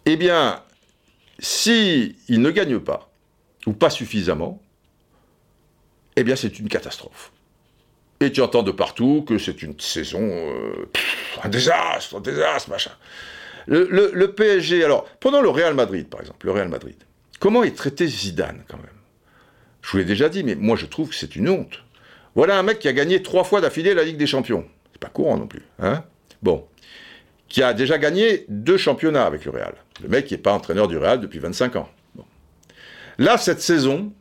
[0.07, 0.61] eh bien,
[1.39, 3.11] s'ils ne gagnent pas,
[3.67, 4.63] ou pas suffisamment,
[6.17, 7.32] eh bien, c'est une catastrophe.
[8.23, 10.89] Et tu entends de partout que c'est une saison, euh,
[11.43, 12.93] un désastre, un désastre, machin.
[13.67, 16.95] Le, PSG, alors, prenons le Real Madrid, par exemple, le Real Madrid.
[17.41, 18.87] Comment est traité Zidane, quand même?
[19.83, 21.83] Je vous l'ai déjà dit, mais moi je trouve que c'est une honte.
[22.37, 24.65] Voilà un mec qui a gagné trois fois d'affilée la Ligue des Champions.
[24.93, 26.05] C'est pas courant non plus, hein?
[26.43, 26.65] Bon.
[27.49, 29.75] Qui a déjà gagné deux championnats avec le Real.
[30.01, 31.89] Le mec qui n'est pas entraîneur du Real depuis 25 ans.
[33.19, 34.13] Là, cette saison,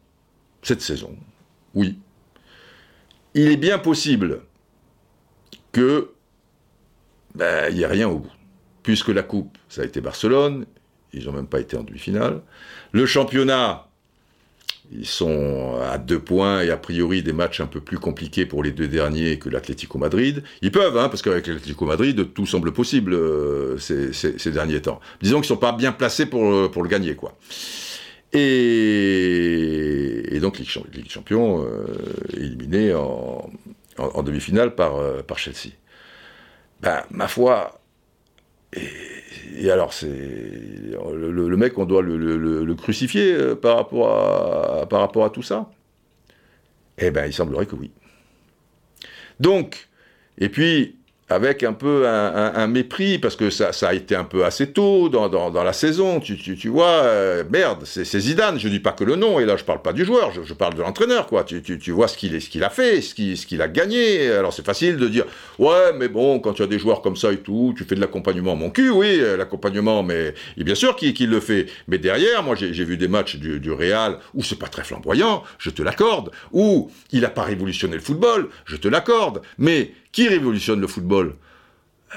[0.64, 1.16] cette saison,
[1.76, 2.00] oui,
[3.34, 4.42] il est bien possible
[5.72, 6.12] que
[7.36, 8.32] ben, il n'y ait rien au bout.
[8.84, 10.66] Puisque la coupe, ça a été Barcelone,
[11.14, 12.42] ils n'ont même pas été en demi-finale.
[12.92, 13.88] Le championnat,
[14.92, 18.64] ils sont à deux points et a priori des matchs un peu plus compliqués pour
[18.64, 20.44] les deux derniers que l'Atlético Madrid.
[20.62, 25.00] Ils peuvent, hein, parce qu'avec l'Atlético Madrid, tout semble possible euh, ces, derniers temps.
[25.22, 27.38] Disons qu'ils ne sont pas bien placés pour, euh, pour le gagner, quoi.
[28.34, 31.86] Et, donc Ligue, Champion euh,
[32.36, 33.50] éliminé en,
[34.24, 35.74] demi-finale par, euh, par Chelsea.
[36.82, 37.80] Ben, ma foi,
[38.74, 45.26] et, alors c'est le, mec, on doit le, crucifier euh, par, rapport à, par rapport
[45.26, 45.70] à tout ça?
[46.98, 47.92] Eh ben, il semblerait que oui.
[49.40, 49.90] Donc,
[50.38, 50.96] et puis,
[51.32, 55.30] avec un peu un, mépris, parce que ça, a été un peu assez tôt dans,
[55.30, 59.16] dans, la saison, tu, tu, vois, euh, merde, c'est Zidane, je dis pas que le
[59.16, 61.92] nom, et là je parle pas du joueur, je, parle de l'entraîneur, quoi, tu, tu,
[61.92, 65.08] vois ce qu'il a fait, ce qu'il ce qu'il a gagné, alors c'est facile de
[65.08, 65.26] dire,
[65.58, 68.02] ouais, mais bon, quand tu as des joueurs comme ça et tout, tu fais de
[68.02, 72.44] l'accompagnement, mon cul, oui, euh, l'accompagnement, mais et bien sûr qu'il le fait, mais derrière,
[72.44, 75.82] moi j'ai vu des matchs du, du Real où c'est pas très flamboyant, je te
[75.82, 80.88] l'accorde, où il a pas révolutionné le football, je te l'accorde, mais qui révolutionne le
[80.88, 81.36] football?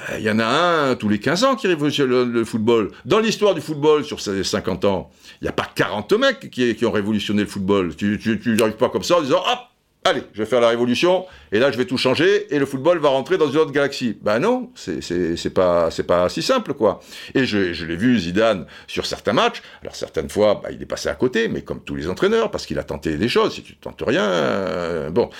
[0.08, 2.90] Il euh, y en a un tous les 15 ans qui révolutionne le, football.
[3.04, 6.74] Dans l'histoire du football, sur ces 50 ans, il n'y a pas 40 mecs qui,
[6.74, 7.94] qui, ont révolutionné le football.
[7.94, 8.18] Tu
[8.58, 9.58] n'arrives pas comme ça en disant «Hop,
[10.04, 12.98] allez, je vais faire la révolution, et là je vais tout changer, et le football
[12.98, 14.18] va rentrer dans une autre galaxie.
[14.20, 16.98] Ben non, c'est pas, pas si simple, quoi.
[17.34, 21.08] Et je, l'ai vu, Zidane, sur certains matchs, alors certaines fois, bah, il est passé
[21.08, 23.76] à côté, mais comme tous les entraîneurs, parce qu'il a tenté des choses, si tu
[23.76, 25.30] tentes rien, euh, bon.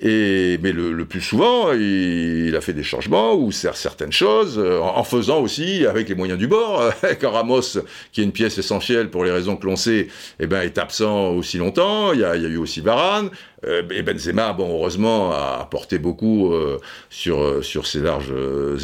[0.00, 5.04] Et, mais le, plus souvent, il, a fait des changements, ou certaines choses, euh, en,
[5.04, 6.82] faisant aussi avec les moyens du bord,
[7.20, 7.78] quand Ramos,
[8.10, 10.08] qui est une pièce essentielle pour les raisons que l'on sait,
[10.40, 13.30] eh ben, est absent aussi longtemps, il y a, il y a eu aussi Varane,
[13.66, 16.78] euh, et Benzema, bon, heureusement, a apporté beaucoup euh,
[17.10, 18.34] sur, euh, sur ses larges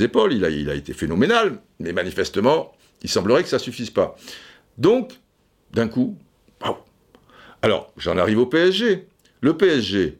[0.01, 0.33] épaules.
[0.33, 4.17] Il a, a été phénoménal, mais manifestement, il semblerait que ça suffise pas.
[4.79, 5.13] Donc,
[5.73, 6.17] d'un coup,
[7.63, 9.07] Alors, j'en arrive au PSG.
[9.43, 10.19] Le PSG,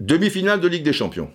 [0.00, 1.30] demi-finale de Ligue des Champions.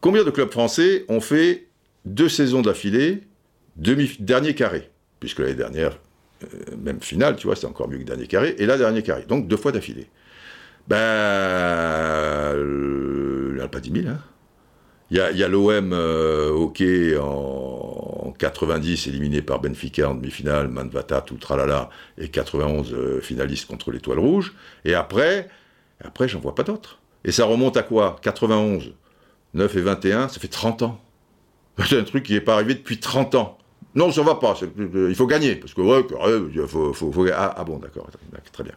[0.00, 1.68] Combien de clubs français ont fait
[2.04, 3.22] deux saisons d'affilée,
[3.76, 4.90] dernier carré?
[5.18, 5.98] Puisque l'année dernière,
[6.78, 9.24] même finale, tu vois, c'est encore mieux que dernier carré, et là, dernier carré.
[9.28, 10.08] Donc, deux fois d'affilée.
[10.90, 14.08] Ben, il n'y en a pas 10 000.
[14.08, 14.18] Hein.
[15.12, 21.36] Il y a, l'OM euh, hockey en, 90 éliminé par Benfica en demi-finale, Manvata, tout
[21.36, 24.52] tralala, et 91 euh, finaliste contre l'Étoile Rouge.
[24.84, 25.48] Et après,
[26.02, 26.98] après j'en vois pas d'autres.
[27.24, 28.16] Et ça remonte à quoi?
[28.22, 28.92] 91,
[29.54, 31.00] 9 et 21, ça fait 30 ans.
[31.88, 33.58] C'est un truc qui n'est pas arrivé depuis 30 ans.
[33.94, 34.54] Non, ça va pas.
[34.78, 35.56] Il faut gagner.
[35.56, 36.04] Parce que, ouais,
[36.66, 38.08] faut, ah, ah, bon, d'accord,
[38.52, 38.74] très bien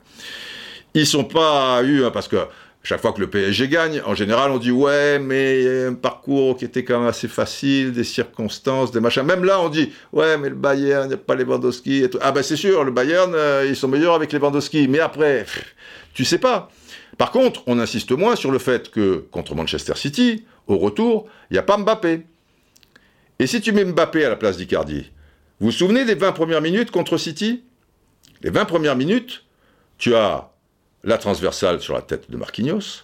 [0.93, 2.37] ils sont pas eu, hein, parce que
[2.85, 6.65] chaque fois que le PSG gagne, en général, on dit ouais, mais un parcours qui
[6.65, 9.23] était quand même assez facile, des circonstances, des machins.
[9.23, 12.19] Même là, on dit ouais, mais le Bayern, il n'y a pas Lewandowski et tout.
[12.21, 14.89] Ah ben c'est sûr, le Bayern, euh, ils sont meilleurs avec Lewandowski.
[14.89, 15.45] Mais après,
[16.13, 16.69] tu sais pas.
[17.17, 21.53] Par contre, on insiste moins sur le fait que contre Manchester City, au retour, il
[21.53, 22.25] n'y a pas Mbappé.
[23.39, 25.09] Et si tu mets Mbappé à la place d'Icardi,
[25.59, 27.63] vous vous souvenez des 20 premières minutes contre City?
[28.41, 29.45] Les 20 premières minutes,
[29.97, 30.52] tu as
[31.03, 33.03] la transversale sur la tête de Marquinhos.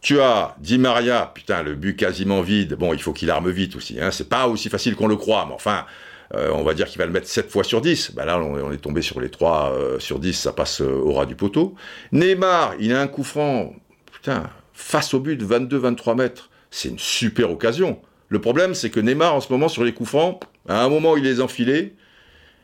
[0.00, 2.74] Tu as Di Maria, putain, le but quasiment vide.
[2.74, 4.00] Bon, il faut qu'il arme vite aussi.
[4.00, 4.10] Hein.
[4.10, 5.84] C'est pas aussi facile qu'on le croit, mais enfin,
[6.34, 8.12] euh, on va dire qu'il va le mettre 7 fois sur 10.
[8.14, 11.12] Ben là, on, est tombé sur les 3 euh, sur 10, ça passe euh, au
[11.12, 11.74] ras du poteau.
[12.10, 13.74] Neymar, il a un coup franc,
[14.12, 16.50] putain, face au but, 22-23 mètres.
[16.70, 18.00] C'est une super occasion.
[18.28, 21.16] Le problème, c'est que Neymar, en ce moment, sur les coups francs, à un moment,
[21.16, 21.94] il les enfilé.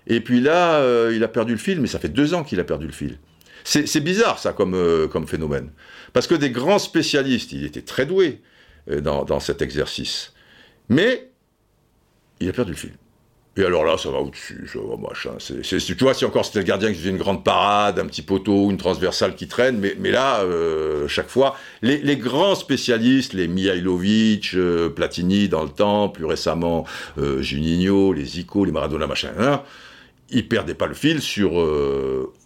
[0.07, 2.65] Et puis là, il a perdu le fil, mais ça fait deux ans qu'il a
[2.65, 3.19] perdu le fil.
[3.65, 5.71] C'est bizarre, ça, comme, euh, comme phénomène.
[6.13, 8.41] Parce que des grands spécialistes, il était très doué
[8.91, 10.33] euh, dans, cet exercice.
[10.89, 11.29] Mais
[12.41, 12.93] il a perdu le fil.
[13.57, 15.33] Et alors là, ça va au-dessus, ça va machin.
[15.39, 18.71] tu vois, si encore c'était le gardien qui faisait une grande parade, un petit poteau,
[18.71, 24.57] une transversale qui traîne, mais, là, euh, chaque fois, les, grands spécialistes, les Mihailovic,
[24.95, 26.85] Platini dans le temps, plus récemment
[27.17, 29.63] Juninho, les Zico, les Maradona, machin, hein,
[30.31, 31.55] ils perdaient pas le fil sur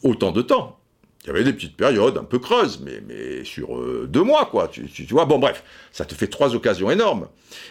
[0.03, 0.79] autant de temps.
[1.23, 4.47] Il y avait des petites périodes un peu creuses, mais, mais sur euh, deux mois,
[4.47, 4.69] quoi.
[4.69, 7.29] Tu, vois, bon, bref, ça te fait trois occasions énormes.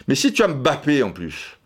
[0.08, 1.58] Mais si tu as Mbappé en plus,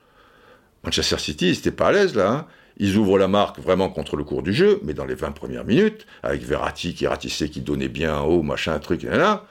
[0.83, 2.31] Manchester City, ils n'étaient pas à l'aise là.
[2.31, 2.47] Hein.
[2.79, 5.65] Ils ouvrent la marque vraiment contre le cours du jeu, mais dans les 20 premières
[5.65, 9.47] minutes, avec Verratti qui ratissait, qui donnait bien haut, machin, truc, là, là,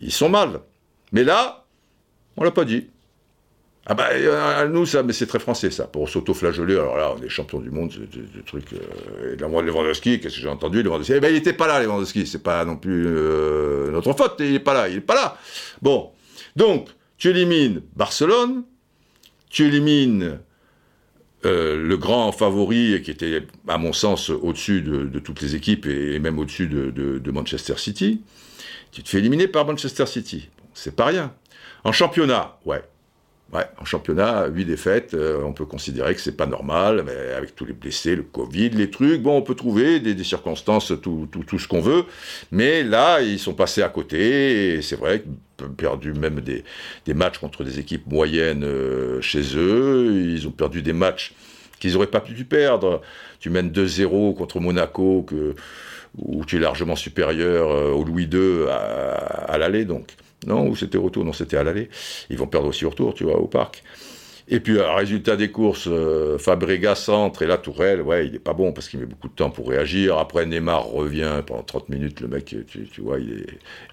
[0.00, 0.60] ils sont mal.
[1.12, 1.66] Mais là,
[2.36, 2.88] on l'a pas dit.
[3.86, 5.86] Ah bah euh, nous ça mais c'est très français ça.
[5.86, 9.48] Pour s'auto-flageller alors là on est champion du monde de, trucs euh, et de la
[9.48, 11.12] Lewandowski qu'est-ce que j'ai entendu Lewandowski?
[11.16, 12.26] Eh ben il était pas là Lewandowski.
[12.26, 15.36] C'est pas non plus euh, notre faute il est pas là il est pas là.
[15.82, 16.12] Bon.
[16.56, 18.64] Donc tu élimines Barcelone
[19.50, 20.38] tu élimines
[21.42, 26.38] le grand favori qui était à mon sens au-dessus de, toutes les équipes et, même
[26.38, 28.22] au-dessus de, Manchester City.
[28.92, 30.48] Tu te fais éliminer par Manchester City.
[30.72, 31.34] C'est pas rien.
[31.84, 32.82] En championnat ouais
[33.52, 37.64] En championnat, 8 défaites, euh, on peut considérer que c'est pas normal, mais avec tous
[37.64, 41.80] les blessés, le Covid, les trucs, bon, on peut trouver des, circonstances, tout, ce qu'on
[41.80, 42.04] veut,
[42.50, 46.64] mais là, ils sont passés à côté, et c'est vrai qu'ils ont perdu même des,
[47.14, 51.32] matchs contre des équipes moyennes euh, chez eux, ils ont perdu des matchs
[51.78, 53.02] qu'ils n'auraient pas pu perdre.
[53.38, 55.24] Tu mènes 2-0 contre Monaco,
[56.18, 59.12] où tu es largement supérieur euh, au Louis II à,
[59.52, 60.16] à l'aller, donc.
[60.46, 61.88] Non, ou c'était retour Non, c'était à l'aller.
[62.30, 63.82] Ils vont perdre aussi au retour, tu vois, au parc.
[64.46, 68.38] Et puis, euh, résultat des courses, euh, Fabregas centre, et là, Tourelle, ouais, il n'est
[68.38, 70.18] pas bon parce qu'il met beaucoup de temps pour réagir.
[70.18, 73.46] Après, Neymar revient pendant 30 minutes, le mec, tu, vois, il,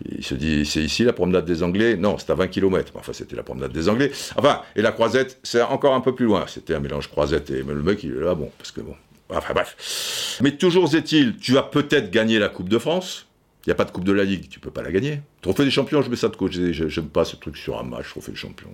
[0.09, 1.95] il, se dit, c'est ici la promenade des Anglais?
[1.95, 2.91] Non, c'est à 20 km.
[2.95, 4.11] Enfin, c'était la promenade des Anglais.
[4.35, 6.43] Enfin, et la croisette, c'est encore un peu plus loin.
[6.47, 8.95] C'était un mélange croisette et le mec, il est là, bon, parce que bon.
[9.29, 10.37] Enfin, bref.
[10.41, 13.25] Mais toujours est-il, tu as peut-être gagné la Coupe de France.
[13.65, 15.21] Il n'y a pas de Coupe de la Ligue, tu peux pas la gagner.
[15.41, 16.73] Trophée des champions, je mets ça de côté.
[16.73, 18.71] J'aime pas ce truc sur un match, trophée des champions.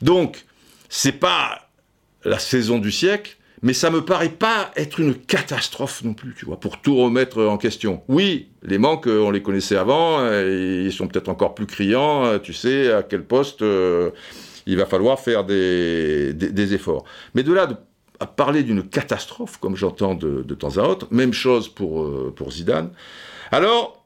[0.00, 0.44] Donc,
[0.88, 1.68] c'est pas
[2.24, 6.44] la saison du siècle, mais ça me paraît pas être une catastrophe non plus, tu
[6.44, 8.02] vois, pour tout remettre en question.
[8.08, 12.92] Oui, les manques, on les connaissait avant, ils sont peut-être encore plus criants, tu sais
[12.92, 14.10] à quel poste euh,
[14.66, 17.04] il va falloir faire des, efforts.
[17.34, 17.68] Mais de là
[18.20, 22.52] à parler d'une catastrophe, comme j'entends de, temps à autre, même chose pour, euh, pour
[22.52, 22.90] Zidane.
[23.50, 24.04] Alors,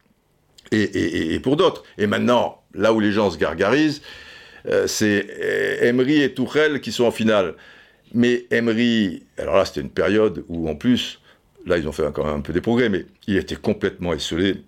[0.70, 1.82] et pour d'autres.
[1.96, 4.02] Et maintenant, là où les gens se gargarisent,
[4.66, 7.54] euh, c'est euh, Emery et Tourelle qui sont en finale.
[8.14, 11.20] Mais Emery, alors là, c'était une période où, en plus,
[11.66, 14.62] là, ils ont fait quand même un peu des progrès, mais il était complètement esselé.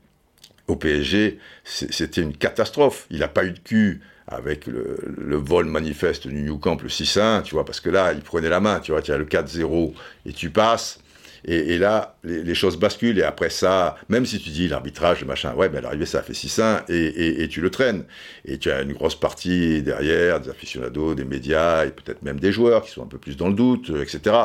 [0.68, 3.06] Au PSG, c'était une catastrophe.
[3.10, 7.42] Il n'a pas eu de cul avec le, vol manifeste du New Camp, le 6-1,
[7.42, 9.92] tu vois, parce que là, il prenait la main, tu vois, tu as le 4-0
[10.26, 11.00] et tu passes.
[11.44, 13.18] Et, là, les, choses basculent.
[13.18, 16.34] Et après ça, même si tu dis l'arbitrage, machin, ouais, ben l'arrivée, ça a fait
[16.34, 18.04] 6-1 et, et, tu le traînes.
[18.44, 22.52] Et tu as une grosse partie derrière, des aficionados, des médias et peut-être même des
[22.52, 24.36] joueurs qui sont un peu plus dans le doute, euh, etc.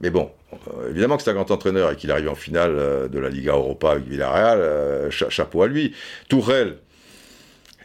[0.00, 3.08] Mais bon, euh, évidemment que c'est un grand entraîneur et qu'il arrive en finale euh,
[3.08, 5.94] de la Liga Europa avec Villarreal, chapeau à lui.
[6.30, 6.78] Tourelle,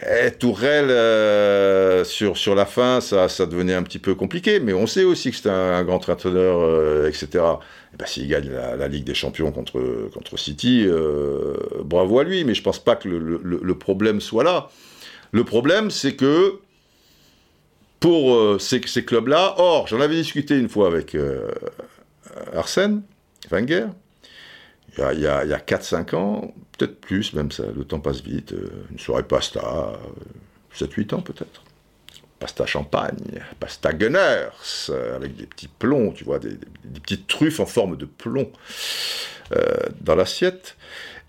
[0.02, 4.88] eh, Tourelle, sur, sur la fin, ça, ça devenait un petit peu compliqué, mais on
[4.88, 7.44] sait aussi que c'est un, grand entraîneur, etc.
[7.94, 12.44] Eh ben, s'il gagne la, Ligue des Champions contre, contre City, euh, bravo à lui,
[12.44, 14.70] mais je pense pas que le, problème soit là.
[15.32, 16.60] Le problème, c'est que
[18.00, 21.52] pour euh, ces, clubs-là, or, j'en avais discuté une fois avec euh,
[22.56, 23.04] Arsène
[23.52, 23.86] Wenger,
[24.98, 28.54] il y a, a, 4-5 ans, peut-être plus, même ça, le temps passe vite,
[28.92, 29.94] une soirée pasta,
[30.76, 31.64] 7-8 ans peut-être
[32.44, 34.50] pasta champagne, pasta Gunners,
[34.90, 36.58] euh, avec des petits plombs, tu vois, des,
[37.02, 38.52] petites truffes en forme de plomb
[39.54, 40.76] euh, dans l'assiette.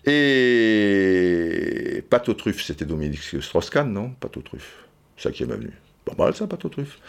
[0.05, 4.09] Et pâte aux truffes, c'était Dominique Strauss-Kahn, non?
[4.19, 4.83] Pâte aux truffes,
[5.15, 5.71] ça qui est venu.
[6.05, 6.99] Pas mal ça, pâte aux truffes.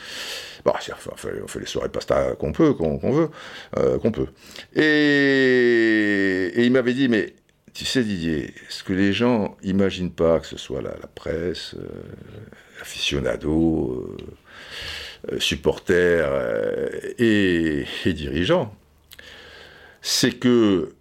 [0.65, 3.31] Bon, on fait, on fait les soirées pasta qu'on peut, qu'on veut,
[3.77, 4.29] euh, qu'on peut.
[4.75, 7.35] Et, il m'avait dit, mais
[7.75, 11.77] tu sais Didier, ce que les gens imaginent pas, que ce soit la, presse,
[12.81, 14.17] aficionados, euh,
[15.33, 16.89] euh, supporters euh,
[17.19, 18.75] et, dirigeants,
[20.03, 20.95] c'est que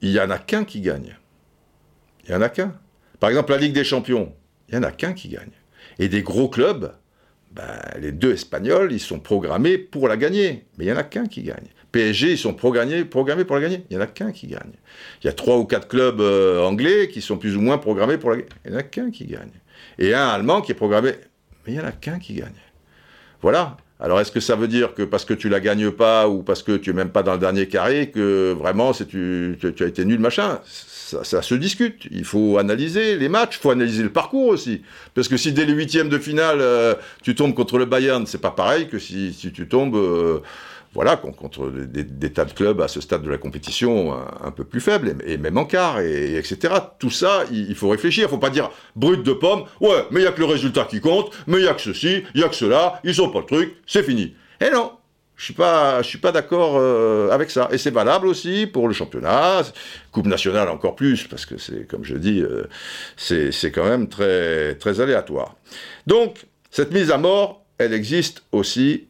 [0.00, 1.16] il y en a qu'un qui gagne.
[2.24, 2.74] Il y en a qu'un.
[3.20, 4.34] Par exemple, la Ligue des Champions,
[4.68, 5.50] il y en a qu'un qui gagne.
[5.98, 6.92] Et des gros clubs,
[7.58, 11.02] ben, les deux Espagnols, ils sont programmés pour la gagner, mais il y en a
[11.02, 11.66] qu'un qui gagne.
[11.92, 13.84] PSG, ils sont programmés, programmés pour la gagner.
[13.90, 14.72] Il n'y en a qu'un qui gagne.
[15.22, 18.30] Il y a trois ou quatre clubs anglais qui sont plus ou moins programmés pour
[18.30, 18.48] la gagner.
[18.64, 19.50] Il n'y en a qu'un qui gagne
[19.98, 21.12] et un allemand qui est programmé.
[21.66, 22.52] Mais il n'y en a qu'un qui gagne.
[23.42, 23.76] Voilà.
[24.00, 26.62] Alors est-ce que ça veut dire que parce que tu la gagnes pas ou parce
[26.62, 30.04] que tu es même pas dans le dernier carré que vraiment c'est tu, as été
[30.04, 30.60] nul machin?
[30.64, 32.06] Ça, se discute.
[32.10, 34.82] Il faut analyser les matchs, il faut analyser le parcours aussi.
[35.14, 38.40] Parce que si dès les huitièmes de finale euh, tu tombes contre le Bayern, c'est
[38.40, 40.40] pas pareil que si, si tu tombes euh,
[40.94, 44.80] voilà, contre des, tas de clubs à ce stade de la compétition un, peu plus
[44.80, 46.74] faibles, et, même en quart, et, etc.
[46.98, 48.24] Tout ça, il, faut réfléchir.
[48.26, 50.84] Il faut pas dire brut de pomme, ouais, mais il n'y a que le résultat
[50.84, 53.30] qui compte, mais il n'y a que ceci, il n'y a que cela, ils sont
[53.30, 54.34] pas le truc, c'est fini.
[54.60, 54.92] Et non,
[55.38, 57.68] je suis pas, suis pas d'accord euh, avec ça.
[57.70, 59.62] Et c'est valable aussi pour le championnat,
[60.10, 62.64] coupe nationale encore plus, parce que c'est, comme je dis, euh,
[63.16, 65.54] c'est quand même très, très aléatoire.
[66.06, 69.07] Donc, cette mise à mort, elle existe aussi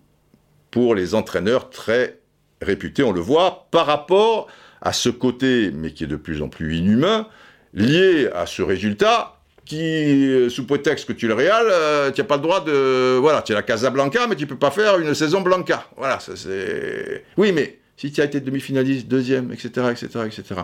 [0.71, 2.19] pour les entraîneurs très
[2.61, 4.49] réputés, on le voit, par rapport
[4.81, 7.27] à ce côté, mais qui est de plus en plus inhumain,
[7.75, 12.27] lié à ce résultat qui, euh, sous prétexte que tu le Real, euh, tu n'as
[12.27, 13.19] pas le droit de...
[13.19, 15.87] Voilà, tu es la Casablanca, mais tu peux pas faire une saison Blanca.
[15.97, 17.25] Voilà, ça c'est...
[17.37, 20.61] Oui, mais si tu as été demi-finaliste, deuxième, etc., etc., etc.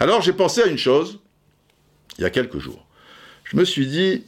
[0.00, 1.20] Alors j'ai pensé à une chose,
[2.16, 2.86] il y a quelques jours.
[3.44, 4.24] Je me suis dit,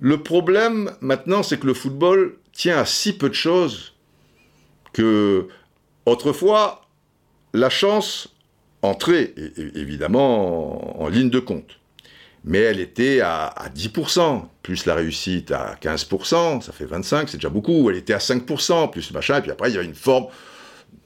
[0.00, 3.94] le problème maintenant, c'est que le football tient à si peu de choses
[4.92, 5.48] que
[6.04, 6.82] autrefois,
[7.54, 8.28] la chance
[8.82, 11.78] entrait évidemment en, ligne de compte.
[12.44, 17.48] Mais elle était à, 10%, plus la réussite à 15%, ça fait 25, c'est déjà
[17.48, 17.88] beaucoup.
[17.88, 20.26] Elle était à 5%, plus machin, et puis après il y a une forme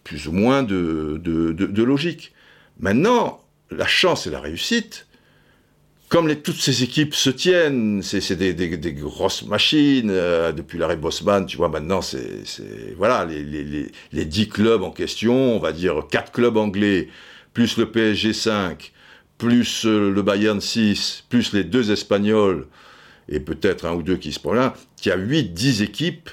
[0.02, 2.32] plus ou moins de, de logique.
[2.80, 3.40] Maintenant,
[3.70, 5.06] la chance et la réussite,
[6.08, 10.10] comme toutes ces équipes se tiennent, c'est des, des, grosses machines.
[10.10, 12.44] Euh, depuis l'arrêt Bosman, tu vois, maintenant, c'est
[12.96, 17.08] voilà les, 10 clubs en question, on va dire 4 clubs anglais,
[17.52, 18.92] plus le PSG 5,
[19.38, 22.66] plus euh, le Bayern 6, plus les deux Espagnols,
[23.28, 26.30] et peut-être un ou deux qui se prennent là, qui a 8-10 équipes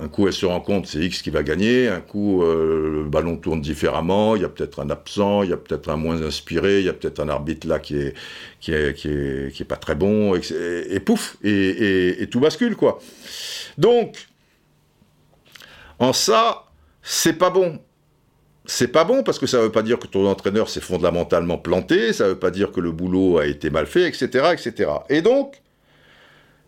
[0.00, 1.88] un coup, elle se rend compte, c'est X qui va gagner.
[1.88, 4.36] Un coup, euh, le ballon tourne différemment.
[4.36, 6.88] Il y a peut-être un absent, il y a peut-être un moins inspiré, il y
[6.88, 8.14] a peut-être un arbitre là qui est,
[8.60, 10.36] qui est, qui est, pas très bon.
[10.36, 13.00] Et, pouf, et, et, tout bascule, quoi.
[13.76, 14.28] Donc,
[15.98, 16.66] en ça,
[17.02, 17.80] c'est pas bon.
[18.66, 22.12] C'est pas bon parce que ça veut pas dire que ton entraîneur s'est fondamentalement planté,
[22.14, 24.90] ça veut pas dire que le boulot a été mal fait, etc., etc.
[25.10, 25.60] Et donc,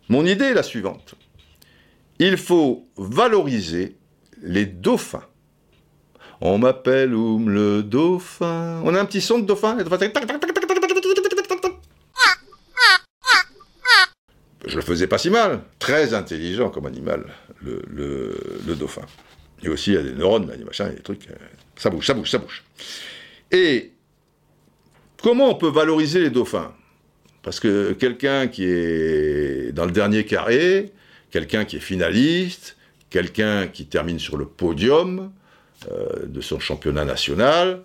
[0.09, 1.15] mon idée est la suivante
[2.19, 3.97] il faut valoriser
[4.41, 5.25] les dauphins.
[6.39, 8.81] On m'appelle Oum le dauphin.
[8.83, 9.77] On a un petit son de dauphin
[14.65, 15.61] Je le faisais pas si mal.
[15.79, 17.25] Très intelligent comme animal,
[17.63, 19.01] le, dauphin.
[19.63, 21.27] Il y a des neurones, des machins, des trucs.
[21.29, 21.35] Euh,
[21.75, 22.63] ça bouge, ça bouge, ça bouge.
[23.51, 23.93] Et
[25.21, 26.73] comment on peut valoriser les dauphins?
[27.41, 30.91] Parce que quelqu'un qui est dans le dernier carré,
[31.37, 32.77] quelqu'un qui est finaliste,
[33.11, 35.31] quelqu'un qui termine sur le podium
[35.91, 37.83] euh, de son championnat national,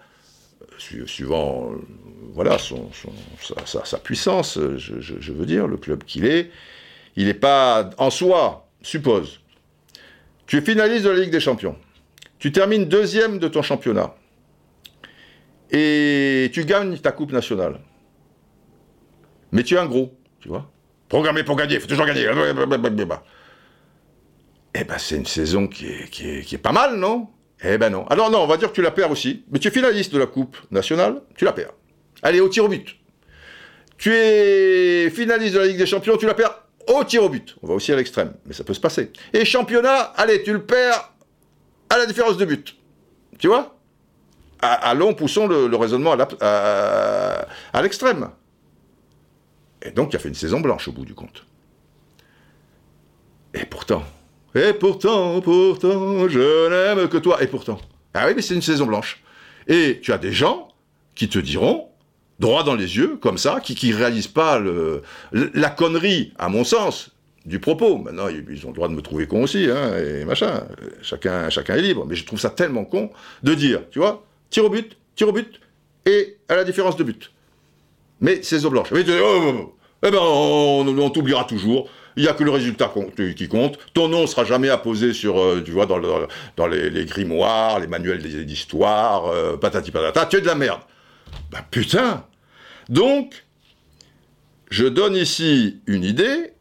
[0.79, 1.73] suivant
[2.33, 2.89] voilà, son,
[3.67, 6.51] sa, puissance, je, veux dire, le club qu'il est,
[7.15, 9.41] il n'est pas en soi, suppose,
[10.47, 11.77] tu es finaliste de la Ligue des Champions,
[12.39, 14.15] tu termines deuxième de ton championnat,
[15.71, 17.81] et tu gagnes ta Coupe nationale.
[19.53, 20.73] Mais tu es un gros, tu vois.
[21.11, 22.27] Programmé pour gagner, il faut toujours gagner.
[24.75, 27.29] Eh ben, c'est une saison qui est, qui, est, pas mal, non?
[27.63, 28.07] Eh ben non.
[28.07, 29.45] Alors non, on va dire que tu la perds aussi.
[29.51, 31.73] Mais tu es finaliste de la Coupe nationale, tu la perds.
[32.23, 32.97] Allez, au tir au but.
[33.99, 37.57] Tu es finaliste de la Ligue des Champions, tu la perds au tir au but.
[37.63, 39.13] On va aussi à l'extrême, mais ça peut se passer.
[39.33, 41.13] Et championnat, allez, tu le perds
[41.91, 42.77] à la différence de but.
[43.39, 43.77] Tu vois?
[44.61, 48.31] Allons, poussons le, raisonnement à l'extrême.
[49.83, 51.45] Et donc, il a fait une saison blanche au bout du compte.
[53.55, 54.05] Et pourtant,
[54.55, 57.43] et pourtant, pourtant, je n'aime que toi.
[57.43, 57.81] Et pourtant.
[58.15, 59.23] Ah oui, mais c'est une saison blanche.
[59.67, 60.69] Et tu as des gens
[61.15, 61.89] qui te diront,
[62.39, 64.61] droit dans les yeux, comme ça, qui ne réalisent pas
[65.33, 67.11] la connerie, à mon sens,
[67.47, 67.99] du propos.
[67.99, 70.65] Maintenant, ils ont le droit de me trouver con aussi, hein, et machin.
[71.03, 72.05] Chacun, chacun est libre.
[72.07, 73.11] Mais je trouve ça tellement con
[73.43, 75.61] de dire, tu vois, tire au but, tire au but,
[76.07, 77.33] et à la différence de but.
[78.21, 78.91] Mais c'est blanche.
[78.93, 79.75] Mais, oh, oh, oh,
[80.05, 81.89] eh ben, on, t'oubliera toujours.
[82.17, 82.93] Il n'y a que le résultat
[83.37, 83.79] qui compte.
[83.95, 88.23] Ton nom ne sera jamais apposé sur, euh, tu vois, dans, les, grimoires, les manuels
[88.45, 90.27] d'histoire, euh, patati patata.
[90.27, 90.81] Tu es de la merde.
[91.51, 92.25] Ben putain
[92.89, 93.45] Donc,
[94.71, 96.53] je donne ici une idée,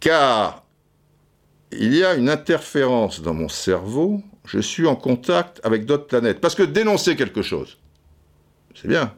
[0.00, 0.64] car
[1.72, 4.22] il y a une interférence dans mon cerveau.
[4.44, 6.40] Je suis en contact avec d'autres planètes.
[6.40, 7.78] Parce que dénoncer quelque chose,
[8.74, 9.14] c'est bien.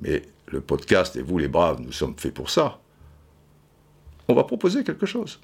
[0.00, 2.80] Mais le podcast et vous les braves, nous sommes faits pour ça.
[4.28, 5.40] On va proposer quelque chose.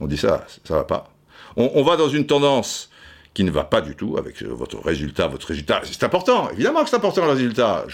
[0.00, 1.10] On dit ça, ça va pas.
[1.56, 2.90] On, va dans une tendance
[3.32, 5.80] qui ne va pas du tout avec votre résultat, votre résultat.
[5.84, 7.86] C'est important, évidemment que c'est important le résultat.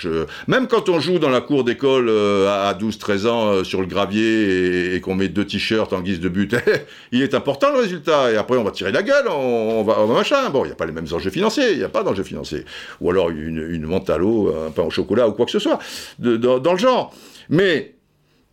[0.48, 3.86] Même quand on joue dans la cour d'école euh, à 12-13 ans euh, sur le
[3.86, 6.56] gravier et, qu'on met deux t-shirts en guise de but,
[7.12, 8.32] il est important le résultat.
[8.32, 10.50] Et après on va tirer la gueule, on, va, machin.
[10.50, 12.64] Bon, il n'y a pas les mêmes enjeux financiers, il n'y a pas d'enjeux financiers.
[13.00, 15.78] Ou alors une, une l'eau, un pain au chocolat ou quoi que ce soit,
[16.18, 17.14] dans le genre.
[17.48, 17.94] Mais,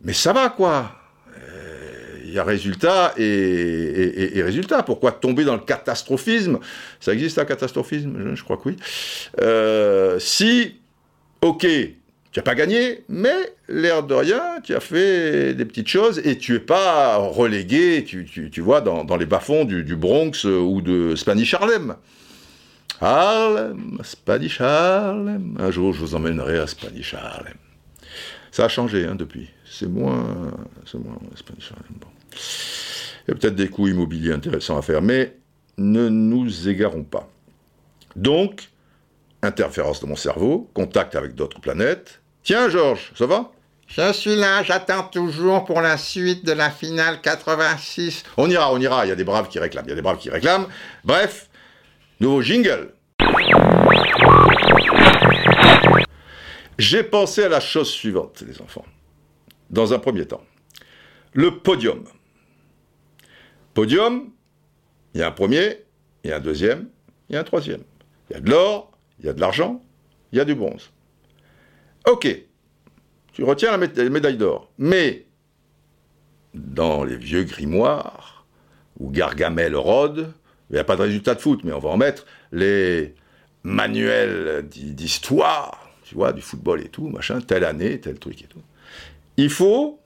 [0.02, 0.99] mais ça va quoi
[2.30, 4.82] il y a résultat et, résultat.
[4.82, 6.60] Pourquoi tomber dans le catastrophisme?
[7.00, 8.34] Ça existe un catastrophisme?
[8.34, 8.76] Je crois que oui.
[9.40, 10.76] Euh, si,
[11.42, 11.66] ok,
[12.32, 13.34] tu n'as pas gagné, mais
[13.68, 18.60] l'air de rien, tu as fait des petites choses et tu es pas relégué, tu,
[18.60, 21.96] vois, dans, les bas-fonds du, Bronx ou de Spanish Harlem.
[23.00, 25.56] Harlem, Spanish Harlem.
[25.58, 27.54] Un jour, je vous emmènerai à Spanish Harlem.
[28.52, 29.48] Ça a changé hein, depuis.
[29.64, 30.52] C'est moins,
[30.86, 31.96] c'est moins Spanish Harlem.
[32.00, 32.19] Bon.
[32.32, 35.36] Il y a peut-être des coûts immobiliers intéressants à faire, mais
[35.78, 37.28] ne nous égarons pas.
[38.16, 38.70] Donc,
[39.42, 42.20] interférence de mon cerveau, contact avec d'autres planètes.
[42.42, 43.52] Tiens, Georges, ça va?
[43.86, 48.22] Je suis là, j'attends toujours pour la suite de la finale 86.
[48.36, 50.02] On ira, on ira, il y a des braves qui réclament, il y a des
[50.02, 50.66] braves qui réclament.
[51.04, 51.50] Bref,
[52.20, 52.92] nouveau jingle.
[56.78, 58.86] J'ai pensé à la chose suivante, les enfants.
[59.70, 60.44] Dans un premier temps,
[61.32, 62.04] le podium.
[63.74, 64.30] Podium,
[65.14, 65.84] il y a un premier,
[66.24, 66.88] il y a un deuxième,
[67.28, 67.82] il y a un troisième.
[68.28, 69.80] Il y a de l'or, il y a de l'argent,
[70.32, 70.90] il y a du bronze.
[72.06, 72.28] Ok,
[73.32, 74.70] tu retiens la médaille d'or.
[74.78, 75.26] Mais,
[76.54, 78.46] dans les vieux grimoires,
[78.98, 80.32] où Gargamel rôde,
[80.68, 83.14] il n'y a pas de résultat de foot, mais on va en mettre les
[83.62, 88.62] manuels d'histoire, tu vois, du football et tout, machin, telle année, tel truc et tout.
[89.36, 90.00] Il faut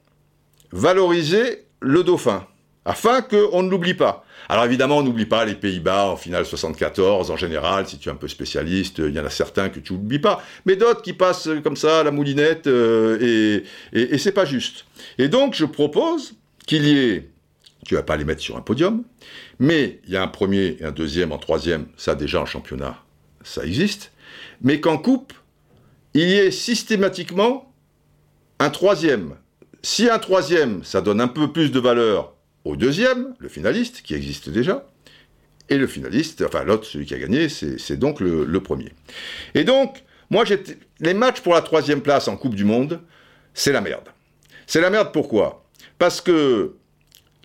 [0.73, 2.47] valoriser le dauphin,
[2.85, 4.25] afin qu'on ne l'oublie pas.
[4.49, 8.13] Alors évidemment, on n'oublie pas les Pays-Bas en finale 74, en général, si tu es
[8.13, 11.15] un peu spécialiste, il y en a certains que tu n'oublies pas, mais d'autres qui
[11.15, 14.85] passent comme ça à la moulinette, euh, et, et, et c'est pas juste.
[15.19, 16.35] Et donc, je propose
[16.67, 17.31] qu'il y ait,
[17.87, 19.05] tu vas pas les mettre sur un podium,
[19.59, 22.99] mais il y a un premier, un deuxième, un troisième, ça déjà en championnat,
[23.43, 24.13] ça existe,
[24.61, 25.33] mais qu'en coupe,
[26.13, 27.73] il y ait systématiquement
[28.59, 29.37] un troisième.
[29.83, 32.34] Si un troisième, ça donne un peu plus de valeur
[32.65, 34.87] au deuxième, le finaliste, qui existe déjà,
[35.69, 38.93] et le finaliste, enfin l'autre, celui qui a gagné, c'est donc le, premier.
[39.55, 40.45] Et donc, moi,
[41.01, 43.01] les matchs pour la troisième place en Coupe du Monde,
[43.55, 44.09] c'est la merde.
[44.67, 45.65] C'est la merde pourquoi?
[45.99, 46.75] Parce que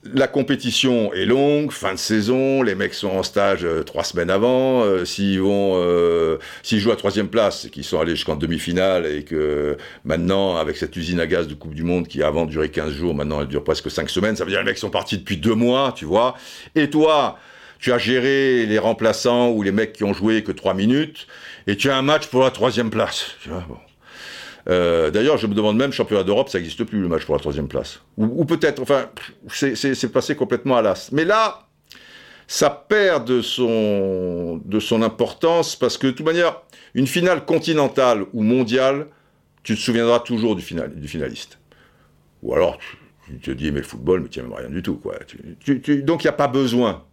[0.03, 4.29] la compétition est longue, fin de saison, les mecs sont en stage euh, trois semaines
[4.29, 4.83] avant.
[4.83, 9.23] Euh, s'ils vont, euh, s'ils jouent à troisième place, qu'ils sont allés jusqu'en demi-finale et
[9.23, 12.93] que maintenant, avec cette usine à gaz de Coupe du Monde qui avant durait 15
[12.93, 15.17] jours, maintenant elle dure presque 5 semaines, ça veut dire que les mecs sont partis
[15.17, 16.35] depuis deux mois, tu vois.
[16.75, 17.37] Et toi,
[17.79, 21.27] tu as géré les remplaçants ou les mecs qui ont joué que trois minutes
[21.67, 23.31] et tu as un match pour la troisième place.
[23.41, 23.77] Tu vois, bon.
[24.69, 27.39] Euh, d'ailleurs, je me demande même, championnat d'Europe, ça n'existe plus le match pour la
[27.39, 28.01] troisième place.
[28.17, 29.09] Ou, peut-être, enfin,
[29.47, 31.11] c'est passé complètement à l'as.
[31.11, 31.67] Mais là,
[32.47, 36.61] ça perd de son, de son importance parce que de toute manière,
[36.93, 39.07] une finale continentale ou mondiale,
[39.63, 41.57] tu te souviendras toujours du, final, du finaliste.
[42.43, 42.77] Ou alors,
[43.27, 44.95] tu, te dis, mais le football, mais tu n'aimes rien du tout.
[44.95, 45.15] Quoi.
[45.67, 47.03] donc, il n'y a pas besoin.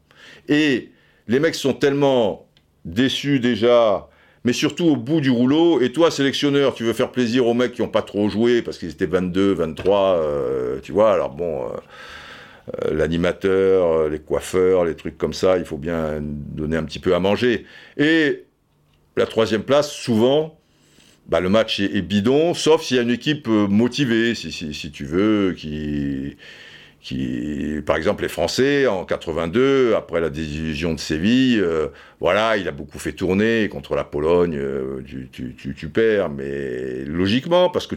[0.49, 0.91] Et
[1.27, 2.49] les mecs sont tellement
[2.85, 4.09] déçus déjà
[4.47, 5.81] mais surtout au bout du rouleau.
[5.81, 8.79] Et toi, sélectionneur, tu veux faire plaisir aux mecs qui n'ont pas trop joué parce
[8.79, 11.13] qu'ils étaient 22, 23, euh, tu vois.
[11.13, 11.69] Alors bon, euh,
[12.85, 17.17] euh, l'animateur, les coiffeurs, les trucs comme ça, il faut bien donner un petit peu
[17.17, 17.67] à manger.
[17.97, 18.45] Et
[19.17, 20.61] la troisième place, souvent,
[21.27, 25.05] bah, le match est, bidon, sauf s'il y a une équipe motivée, si, si tu
[25.05, 26.37] veux, qui
[27.07, 31.87] qui, par exemple, les Français, en 82, après la désillusion de Séville, euh,
[32.19, 37.87] voilà, il a beaucoup fait tourner contre la Pologne, euh, tu, perds, mais logiquement, parce
[37.87, 37.95] que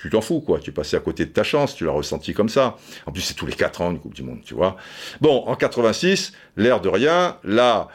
[0.00, 0.60] tu t'en fous, quoi.
[0.60, 2.76] Tu passais à côté de ta chance, tu l'as ressenti comme ça.
[3.06, 4.76] En plus, c'est tous les 4 ans une Coupe du Monde, tu vois.
[5.20, 7.88] Bon, en 86, l'air de rien, là,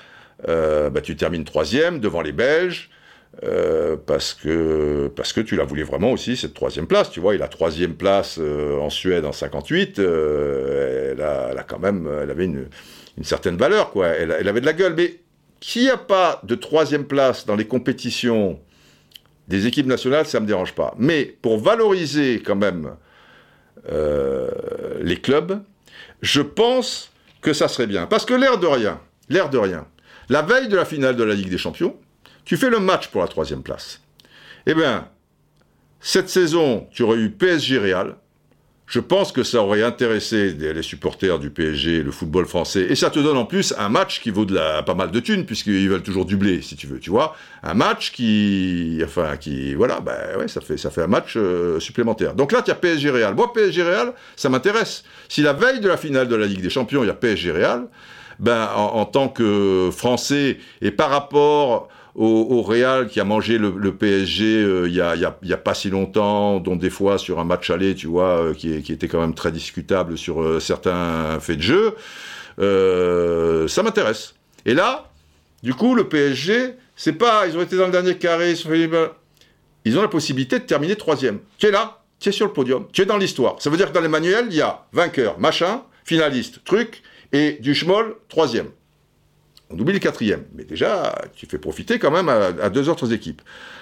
[0.49, 2.89] euh, bah, tu termines troisième devant les Belges.
[3.43, 7.35] Euh, parce que parce que tu la voulais vraiment aussi cette troisième place tu vois.
[7.35, 12.31] Il a troisième place euh, en Suède en 58 euh, elle, a, quand même elle
[12.31, 12.67] avait une,
[13.17, 14.07] une certaine valeur quoi.
[14.07, 14.93] Elle, elle, avait de la gueule.
[14.97, 15.19] Mais
[15.61, 18.59] qu'il n'y a pas de troisième place dans les compétitions
[19.47, 20.93] des équipes nationales ça me dérange pas.
[20.97, 22.95] Mais pour valoriser quand même
[25.01, 25.61] les clubs
[26.21, 27.11] je pense
[27.41, 28.05] que ça serait bien.
[28.05, 28.99] Parce que l'air de rien
[29.29, 29.87] l'air de rien
[30.29, 31.95] la veille de la finale de la Ligue des Champions
[32.49, 34.01] tu fais le match pour la troisième place.
[34.65, 35.07] Eh bien,
[35.99, 38.15] cette saison, tu aurais eu PSG Real.
[38.87, 43.11] Je pense que ça aurait intéressé les supporters du PSG, le football français, et ça
[43.11, 46.25] te donne en plus un match qui vaut pas mal de thunes, puisqu'ils veulent toujours
[46.25, 47.35] dubler, si tu veux, tu vois.
[47.61, 52.33] Un match qui, enfin, qui, voilà, ben ça fait, ça fait un match euh, supplémentaire.
[52.33, 53.35] Donc là, tu as PSG Real.
[53.35, 55.03] Moi, PSG Real, ça m'intéresse.
[55.27, 57.51] Si la veille de la finale de la Ligue des Champions, il y a PSG
[57.51, 57.87] Real,
[58.39, 61.89] ben, en tant que Français, et par rapport
[62.19, 66.75] au, Real qui a mangé le, PSG euh, il y, a, pas si longtemps, dont
[66.75, 70.17] des fois sur un match aller, tu vois, euh, qui, était quand même très discutable
[70.17, 71.95] sur euh, certains faits de jeu,
[73.69, 74.35] ça m'intéresse.
[74.65, 75.09] Et là,
[75.63, 78.53] du coup, le PSG, c'est pas, ils ont été dans le dernier carré,
[79.85, 81.39] ils ont la possibilité de terminer troisième.
[81.57, 83.55] Tu es là, tu es sur le podium, tu es dans l'histoire.
[83.59, 87.01] Ça veut dire que dans les manuels, il y a vainqueur, machin, finaliste, truc,
[87.31, 88.67] et du schmoll, troisième.
[89.69, 90.43] On oublie le quatrième.
[90.55, 93.41] Mais déjà, tu fais profiter quand même à, deux autres équipes.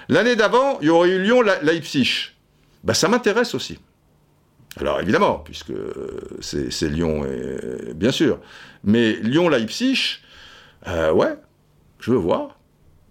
[0.10, 2.32] L'année d'avant, il y aurait eu Lyon-Leipzig.
[2.84, 3.80] Ben, ça m'intéresse aussi.
[4.80, 5.74] Alors évidemment, puisque
[6.42, 7.26] c'est Lyon,
[7.96, 8.40] bien sûr.
[8.84, 10.20] Mais Lyon-Leipzig,
[10.88, 11.36] euh, ouais,
[12.00, 12.60] je veux voir.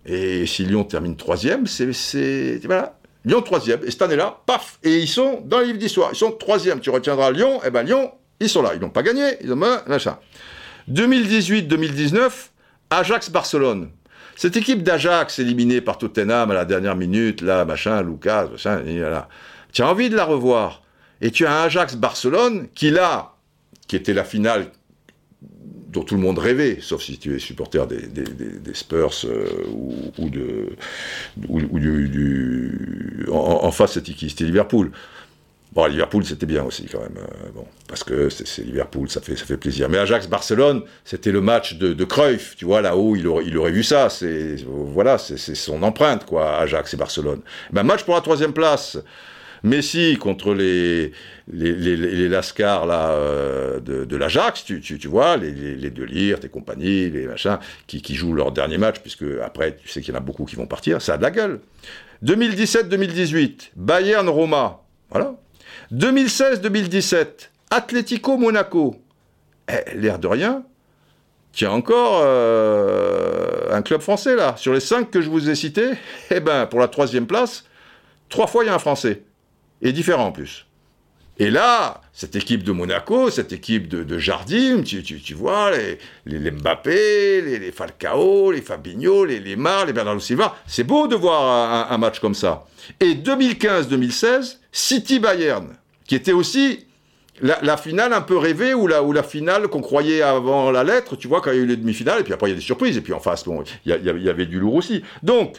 [0.05, 2.61] Et si Lyon termine troisième, c'est...
[2.65, 2.99] Voilà.
[3.25, 3.81] Lyon troisième.
[3.85, 6.11] Et cette année-là, paf Et ils sont dans les livres d'histoire.
[6.13, 6.79] Ils sont troisième.
[6.79, 7.61] Tu retiendras Lyon.
[7.67, 8.71] Eh ben Lyon, ils sont là.
[8.75, 9.37] Ils n'ont pas gagné.
[9.41, 10.19] Ils ont machin.
[10.89, 12.31] 2018-2019,
[12.91, 13.91] Ajax-Barcelone.
[14.37, 19.29] Cette équipe d'Ajax éliminée par Tottenham à la dernière minute, là, machin, Lucas, machin, là.
[19.73, 20.83] Tu as envie de la revoir.
[21.21, 23.35] Et tu as Ajax-Barcelone qui, là,
[23.89, 24.71] qui était la finale
[25.89, 29.25] dont tout le monde rêvait, sauf si tu es supporter des, Spurs
[30.19, 30.77] ou, de,
[31.49, 34.93] ou, du, en, face C'était Liverpool.
[35.77, 37.19] Bon, Liverpool, c'était bien aussi quand même.
[37.19, 39.91] Euh, bon, parce que c'est Liverpool, ça fait, plaisir.
[39.91, 43.73] Mais Ajax-Barcelone, c'était le match de, de, Cruyff, tu vois, là-haut, il aurait, il aurait
[43.73, 44.09] vu ça.
[44.09, 47.43] C'est voilà, c'est son empreinte, quoi, Ajax et Barcelone.
[47.73, 48.97] Ben, match pour la troisième place.
[49.65, 51.13] Messi contre les,
[51.53, 57.27] les, Lascars euh, de, l'Ajax, tu, tu, vois, les, les, De Ligt et compagnie, les
[57.27, 60.23] machins, qui, qui jouent leur dernier match, puisque après, tu sais qu'il y en a
[60.23, 61.61] beaucoup qui vont partir, ça a de la gueule.
[62.25, 65.35] 2017-2018, Bayern-Roma, voilà.
[65.93, 68.97] 2016-2017, Atlético Monaco.
[69.69, 70.63] Eh, l'air de rien,
[71.53, 74.55] tiens encore euh, un club français là.
[74.57, 75.93] Sur les cinq que je vous ai cités,
[76.31, 77.65] eh ben pour la troisième place,
[78.29, 79.23] trois fois il y a un français.
[79.83, 80.67] Et différent en plus.
[81.39, 85.71] Et là, cette équipe de Monaco, cette équipe de, Jardim, tu, vois,
[86.25, 91.15] les, Mbappé, les, Falcao, les Fabinho, les, les Mar, les Bernardo Silva, c'est beau de
[91.15, 92.65] voir un, match comme ça.
[93.01, 95.77] Et 2015-2016, City-Bayern,
[96.07, 96.87] qui était aussi
[97.43, 101.17] la, finale un peu rêvée, ou la, ou la finale qu'on croyait avant la lettre,
[101.17, 102.59] tu vois, quand il y a eu les demi-finales, et puis après il y a
[102.59, 105.03] des surprises, et puis en face, bon, il y, avait du lourd aussi.
[105.23, 105.57] Donc,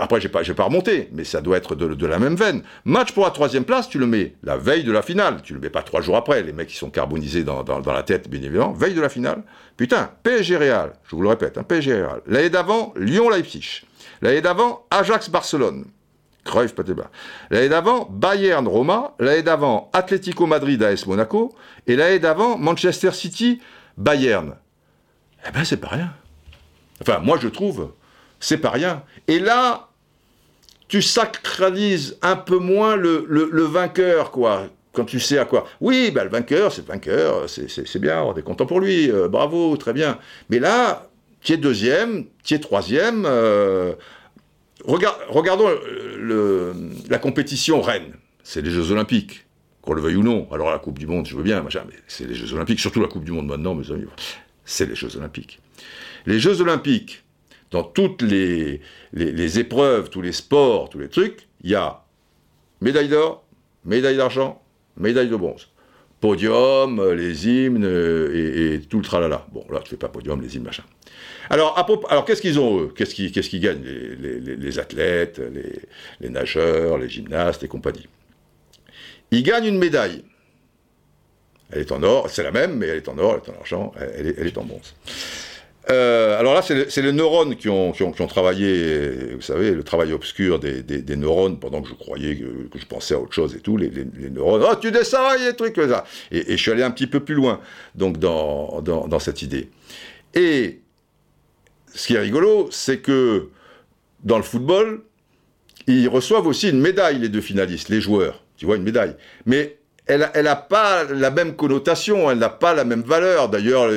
[0.00, 2.62] après, j'ai pas, pas remonté, mais ça doit être de, la même veine.
[2.84, 5.40] Match pour la troisième place, tu le mets la veille de la finale.
[5.42, 6.42] Tu le mets pas trois jours après.
[6.42, 8.72] Les mecs, qui sont carbonisés dans, la tête, bien évidemment.
[8.72, 9.42] Veille de la finale.
[9.76, 10.92] Putain, PSG Real.
[11.04, 12.22] Je vous le répète, hein, PSG Real.
[12.26, 13.82] L'année d'avant, Lyon-Leipzig.
[14.20, 15.84] L'année d'avant, Ajax-Barcelone.
[16.44, 17.10] Cruyff, bas.
[17.50, 19.14] L'année d'avant, Bayern-Roma.
[19.20, 21.54] L'année d'avant, Atlético Madrid, AS Monaco.
[21.86, 24.56] Et l'année d'avant, Manchester City-Bayern.
[25.46, 26.12] Eh ben, c'est pas rien.
[27.00, 27.92] Enfin, moi, je trouve
[28.40, 29.02] c'est pas rien.
[29.26, 29.88] Et là,
[30.88, 34.68] tu sacralises un peu moins le, vainqueur, quoi.
[34.92, 35.66] Quand tu sais à quoi.
[35.80, 39.28] Oui, bah, le vainqueur, c'est le vainqueur, c'est bien, on est content pour lui, euh,
[39.28, 40.18] bravo, très bien.
[40.48, 41.08] Mais là,
[41.40, 43.24] tu es deuxième, tu es troisième.
[43.26, 43.92] Euh,
[44.84, 45.68] regardons
[47.08, 48.14] la compétition reine.
[48.42, 49.46] C'est les Jeux Olympiques,
[49.82, 50.48] qu'on le veuille ou non.
[50.52, 53.00] Alors la Coupe du Monde, je veux bien, machin, mais c'est les Jeux Olympiques, surtout
[53.00, 54.06] la Coupe du Monde maintenant, mes amis.
[54.64, 55.60] C'est les Jeux Olympiques.
[56.26, 57.24] Les Jeux Olympiques,
[57.70, 58.80] dans toutes les,
[59.12, 62.04] les, épreuves, tous les sports, tous les trucs, il y a
[62.80, 63.44] médaille d'or,
[63.84, 64.62] médaille d'argent,
[64.96, 65.68] médaille de bronze.
[66.20, 69.46] Podium, euh, les hymnes euh, et, tout le tralala.
[69.52, 70.82] Bon, là, tu fais pas podium, les hymnes, machin.
[71.50, 71.78] Alors,
[72.10, 72.92] alors qu'est-ce qu'ils ont, eux?
[72.94, 73.82] Qu'est-ce qu'ils gagnent?
[73.82, 75.40] Les, les, athlètes,
[76.20, 78.06] les, nageurs, les gymnastes et compagnie
[79.30, 80.24] Ils gagnent une médaille.
[81.70, 83.60] Elle est en or, c'est la même, mais elle est en or, elle est en
[83.60, 84.94] argent, elle est, elle est en bronze.
[85.90, 87.92] Euh, alors là, c'est les neurones qui ont,
[88.28, 93.14] travaillé, vous savez, le travail obscur des, neurones, pendant que je croyais que, je pensais
[93.14, 95.88] à autre chose et tout, les, les, neurones, oh, tu descends, a des trucs comme
[95.88, 96.04] ça.
[96.30, 97.60] Et, et, je suis allé un petit peu plus loin,
[97.94, 99.70] donc, dans, dans, dans cette idée.
[100.34, 100.80] Et
[101.94, 103.48] ce qui est rigolo, c'est que
[104.24, 105.02] dans le football,
[105.86, 108.44] ils reçoivent aussi une médaille, les deux finalistes, les joueurs.
[108.56, 109.14] Tu vois, une médaille.
[109.46, 109.77] Mais
[110.08, 113.48] elle n'a pas la même connotation, elle n'a pas la même valeur.
[113.48, 113.90] D'ailleurs,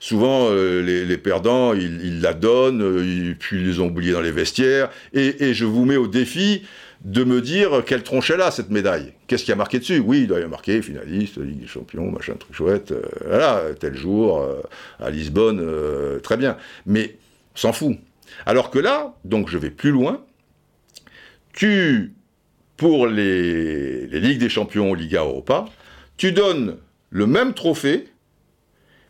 [0.00, 4.32] souvent, euh, les, perdants, ils, la donnent, euh, puis ils les ont oubliés dans les
[4.32, 4.90] vestiaires.
[5.12, 6.62] Et, je vous mets au défi
[7.04, 9.12] de me dire quelle tronche elle a, cette médaille.
[9.26, 10.00] Qu'est-ce qui a marqué dessus?
[10.00, 12.92] Oui, il doit y avoir marqué finaliste, Ligue des Champions, machin, truc chouette.
[12.92, 14.44] Euh, voilà, tel jour,
[15.00, 15.64] à Lisbonne,
[16.22, 16.56] très bien.
[16.86, 17.16] Mais
[17.54, 17.96] s'en fout.
[18.46, 20.24] Alors que là, donc je vais plus loin,
[21.52, 22.14] tu
[22.82, 25.66] pour les, Ligues des Champions, Liga Europa,
[26.16, 26.78] tu donnes
[27.10, 28.08] le même trophée,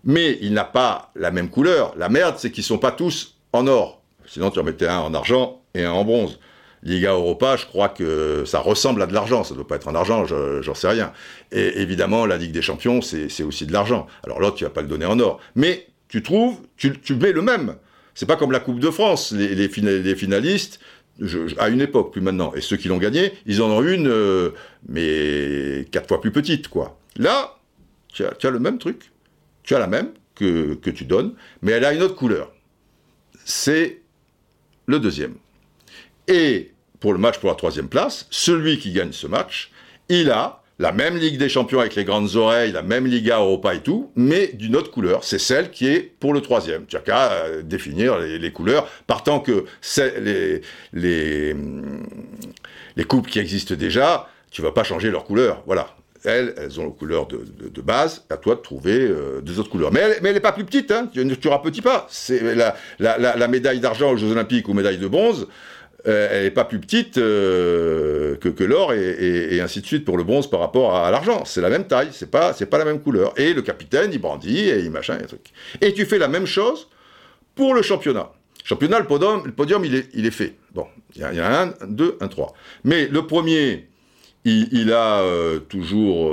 [0.04, 1.94] mais il n'a pas la même couleur.
[1.96, 4.02] La merde, c'est qu'ils sont pas tous en or.
[4.26, 6.38] Sinon, tu en mettais un en argent et un en bronze.
[6.82, 9.42] Liga Europa, je crois que ça ressemble à de l'argent.
[9.42, 11.14] Ça ne doit pas être en argent, j'en sais rien.
[11.50, 14.06] Et évidemment, la Ligue des Champions, c'est aussi de l'argent.
[14.22, 15.40] Alors l'autre, tu vas pas le donner en or.
[15.54, 17.76] Mais tu trouves, tu, mets le même.
[18.14, 19.32] C'est pas comme la Coupe de France.
[19.32, 20.78] Les finalistes,
[21.58, 24.50] à une époque, plus maintenant, et ceux qui l'ont gagné, ils en ont une, euh,
[24.88, 26.98] mais quatre fois plus petite, quoi.
[27.16, 27.58] Là,
[28.08, 29.12] tu as, le même truc,
[29.62, 32.52] tu as la même que, que tu donnes, mais elle a une autre couleur.
[33.44, 34.00] C'est
[34.86, 35.34] le deuxième.
[36.28, 39.70] Et pour le match pour la troisième place, celui qui gagne ce match,
[40.08, 43.72] il a la même Ligue des Champions avec les grandes oreilles, la même Liga Europa
[43.72, 45.22] et tout, mais d'une autre couleur.
[45.22, 46.86] C'est celle qui est pour le troisième.
[46.86, 49.64] Tu as qu'à euh, définir les, couleurs, partant que
[50.20, 50.60] les,
[50.92, 52.04] les, hum,
[52.96, 55.62] les coupes qui existent déjà, tu vas pas changer leur couleur.
[55.66, 55.94] Voilà.
[56.24, 59.70] Elles, elles ont la couleur de, de, base, à toi de trouver euh, deux autres
[59.70, 59.92] couleurs.
[59.92, 62.08] Mais elle, n'est pas plus petite, hein, tu ne rapetis pas.
[62.10, 65.46] C'est la, la, la, médaille d'argent aux Jeux Olympiques ou médaille de bronze,
[66.08, 70.24] euh, elle n'est pas plus petite euh, que, l'or et, ainsi de suite pour le
[70.24, 71.44] bronze par rapport à, l'argent.
[71.44, 73.32] C'est la même taille, c'est pas, c'est pas la même couleur.
[73.38, 75.52] Et le capitaine, il brandit et il machin et truc.
[75.80, 76.88] Et tu fais la même chose
[77.54, 78.32] pour le championnat.
[78.64, 80.54] Championnat, le podium, le podium il, est, il est fait.
[80.74, 82.54] Bon, il y, a un, deux, un, trois.
[82.84, 83.88] Mais le premier,
[84.44, 86.32] il, a euh, toujours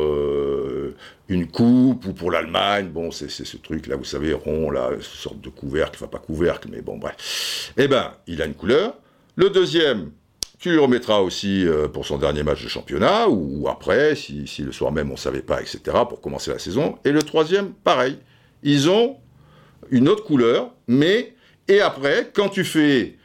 [1.28, 2.88] une coupe ou pour l'Allemagne.
[2.88, 6.70] Bon, c'est ce truc là, vous savez, rond, là, sorte de couvercle, enfin pas couvercle,
[6.72, 7.72] mais bon, bref.
[7.78, 8.95] Eh ben, il a une couleur.
[9.40, 10.12] Le deuxième,
[10.60, 14.74] tu lui remettras aussi euh, pour son dernier match de championnat, ou, après, si, le
[14.74, 15.80] soir même on ne savait pas, etc.,
[16.10, 16.98] pour commencer la saison.
[17.06, 18.18] Et le troisième, pareil.
[18.64, 19.16] Ils ont
[19.92, 21.36] une autre couleur, mais,
[21.70, 23.16] et après, quand tu fais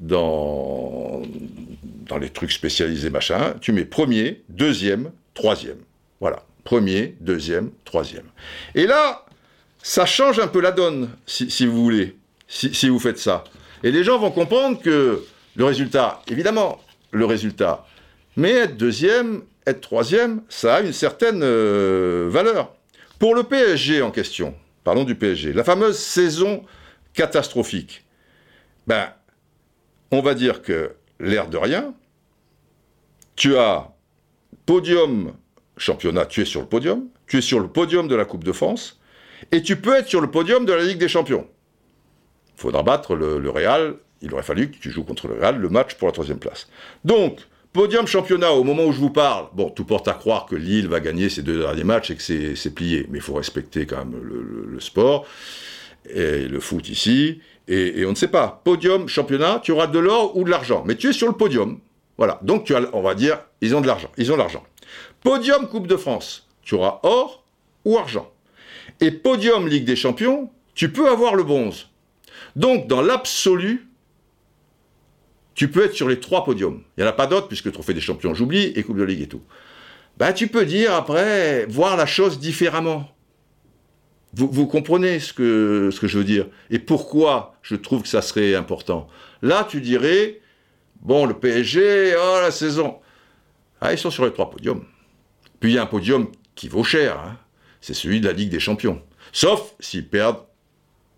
[0.00, 1.20] dans,
[2.08, 5.80] dans les trucs spécialisés, machin, tu mets premier, deuxième, troisième.
[6.20, 6.42] Voilà.
[6.64, 8.24] Premier, deuxième, troisième.
[8.74, 9.26] Et là,
[9.82, 12.16] ça change un peu la donne, si, vous voulez,
[12.48, 13.44] si vous faites ça.
[13.82, 15.22] Et les gens vont comprendre que
[15.56, 16.80] le résultat, évidemment,
[17.10, 17.86] le résultat.
[18.36, 22.74] Mais être deuxième, être troisième, ça a une certaine euh, valeur.
[23.18, 26.64] Pour le PSG en question, parlons du PSG, la fameuse saison
[27.12, 28.04] catastrophique,
[28.86, 29.08] ben,
[30.10, 31.94] on va dire que l'air de rien,
[33.36, 33.92] tu as
[34.66, 35.32] podium
[35.76, 38.52] championnat, tu es sur le podium, tu es sur le podium de la Coupe de
[38.52, 39.00] France,
[39.52, 41.46] et tu peux être sur le podium de la Ligue des Champions.
[42.56, 45.58] Il faudra battre le, le Real il aurait fallu que tu joues contre le Real
[45.58, 46.66] le match pour la troisième place.
[47.04, 47.40] Donc,
[47.72, 50.88] podium championnat, au moment où je vous parle, bon, tout porte à croire que Lille
[50.88, 53.06] va gagner ses deux derniers matchs et que c'est plié.
[53.10, 55.26] Mais il faut respecter quand même le, sport
[56.08, 57.40] et le foot ici.
[57.68, 58.62] Et, on ne sait pas.
[58.64, 60.82] Podium, championnat, tu auras de l'or ou de l'argent.
[60.86, 61.78] Mais tu es sur le podium.
[62.16, 62.40] Voilà.
[62.42, 64.10] Donc, tu as, on va dire, ils ont de l'argent.
[64.16, 64.64] Ils ont de l'argent.
[65.22, 67.44] Podium Coupe de France, tu auras or
[67.84, 68.30] ou argent.
[69.00, 71.88] Et podium Ligue des Champions, tu peux avoir le bronze.
[72.56, 73.88] Donc, dans l'absolu,
[75.54, 76.82] tu peux être sur les trois podiums.
[76.96, 79.22] Il n'y en a pas d'autres, puisque Trophée des Champions, j'oublie, et Coupe de Ligue
[79.22, 79.42] et tout.
[80.16, 83.10] Bah, tu peux dire après, voir la chose différemment.
[84.36, 89.06] Vous, comprenez ce que, je veux dire Et pourquoi je trouve que ça serait important
[89.42, 90.40] Là, tu dirais,
[91.02, 92.96] bon, le PSG, oh, la saison.
[93.80, 94.84] Ah, ils sont sur les trois podiums.
[95.60, 96.26] Puis il y a un podium
[96.56, 97.36] qui vaut cher, hein.
[97.80, 99.00] c'est celui de la Ligue des Champions.
[99.30, 100.42] Sauf s'ils perdent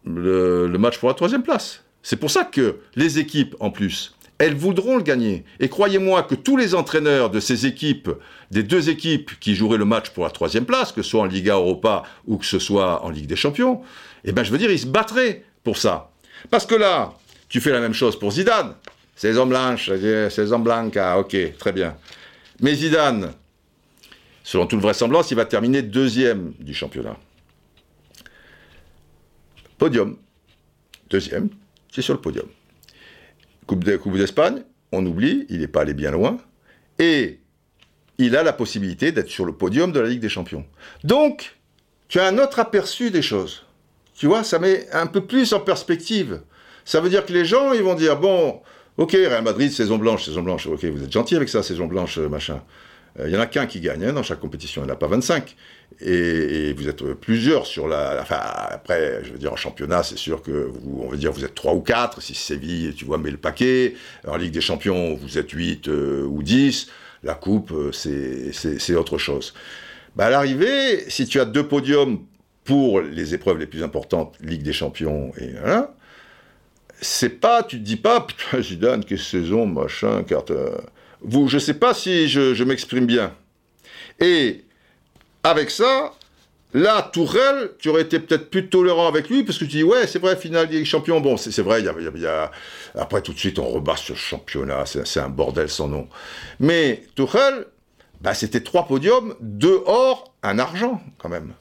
[0.05, 1.87] le match pour la troisième place.
[2.09, 5.45] C'est pour ça que les équipes, en plus, elles voudront le gagner.
[5.61, 8.11] Et croyez-moi que tous les entraîneurs de ces équipes,
[8.51, 11.27] des deux équipes qui joueraient le match pour la troisième place, que ce soit en
[11.27, 13.83] Liga Europa ou que ce soit en Ligue des Champions,
[14.25, 16.11] eh ben je veux dire, ils se battraient pour ça.
[16.51, 17.15] Parce que là,
[17.49, 18.75] tu fais la même chose pour Zidane.
[19.15, 19.91] Saison blanche,
[20.29, 21.97] saison blanca, ok, très bien.
[22.61, 23.33] Mais Zidane,
[24.45, 27.17] selon toute vraisemblance, il va terminer deuxième du championnat.
[29.79, 30.17] Podium.
[31.09, 31.49] Deuxième,
[31.91, 32.47] c'est sur le podium.
[33.67, 34.63] Coupe d'Espagne,
[34.93, 36.39] on oublie, il n'est pas allé bien loin.
[36.99, 37.41] Et
[38.19, 40.65] il a la possibilité d'être sur le podium de la Ligue des Champions.
[41.05, 41.57] Donc,
[42.09, 43.65] tu as un autre aperçu des choses.
[44.15, 46.41] Tu vois, ça met un peu plus en perspective.
[46.85, 48.61] Ça veut dire que les gens, ils vont dire, bon,
[48.97, 52.19] ok, Real Madrid, saison blanche, saison blanche, ok, vous êtes gentil avec ça, saison blanche,
[52.19, 52.63] machin.
[53.19, 54.95] Il euh, n'y en a qu'un qui gagne hein, dans chaque compétition, il n'y en
[54.95, 55.57] a pas 25.
[56.01, 58.41] Et, vous êtes plusieurs sur la, Enfin,
[58.71, 61.55] après, je veux dire, en championnat, c'est sûr que vous, on va dire, vous êtes
[61.55, 62.21] 3 ou 4.
[62.21, 63.95] Si Séville, tu vois, met le paquet.
[64.27, 66.89] En Ligue des Champions, vous êtes 8 euh, ou 10.
[67.23, 69.55] La Coupe, euh, c'est autre chose.
[70.15, 72.21] Bah, à l'arrivée, si tu as deux podiums
[72.65, 75.55] pour les épreuves les plus importantes, Ligue des Champions et
[77.01, 80.53] c'est pas, tu te dis pas, putain, Zidane, quelle saison, machin, carte.
[81.21, 83.35] Vous, je sais pas si je m'exprime bien.
[84.21, 84.65] Et
[85.43, 86.13] avec ça,
[86.77, 90.07] Là, Tourelle, tu aurais été peut-être plus tolérant avec lui, parce que tu dis, ouais,
[90.07, 91.83] c'est vrai, finale des champions, bon, c'est vrai,
[92.95, 96.07] Après, tout de suite, on rebat ce championnat, c'est un bordel sans nom.
[96.61, 97.67] Mais Tourelle,
[98.21, 101.55] bah, c'était trois podiums, deux or, un argent, quand même.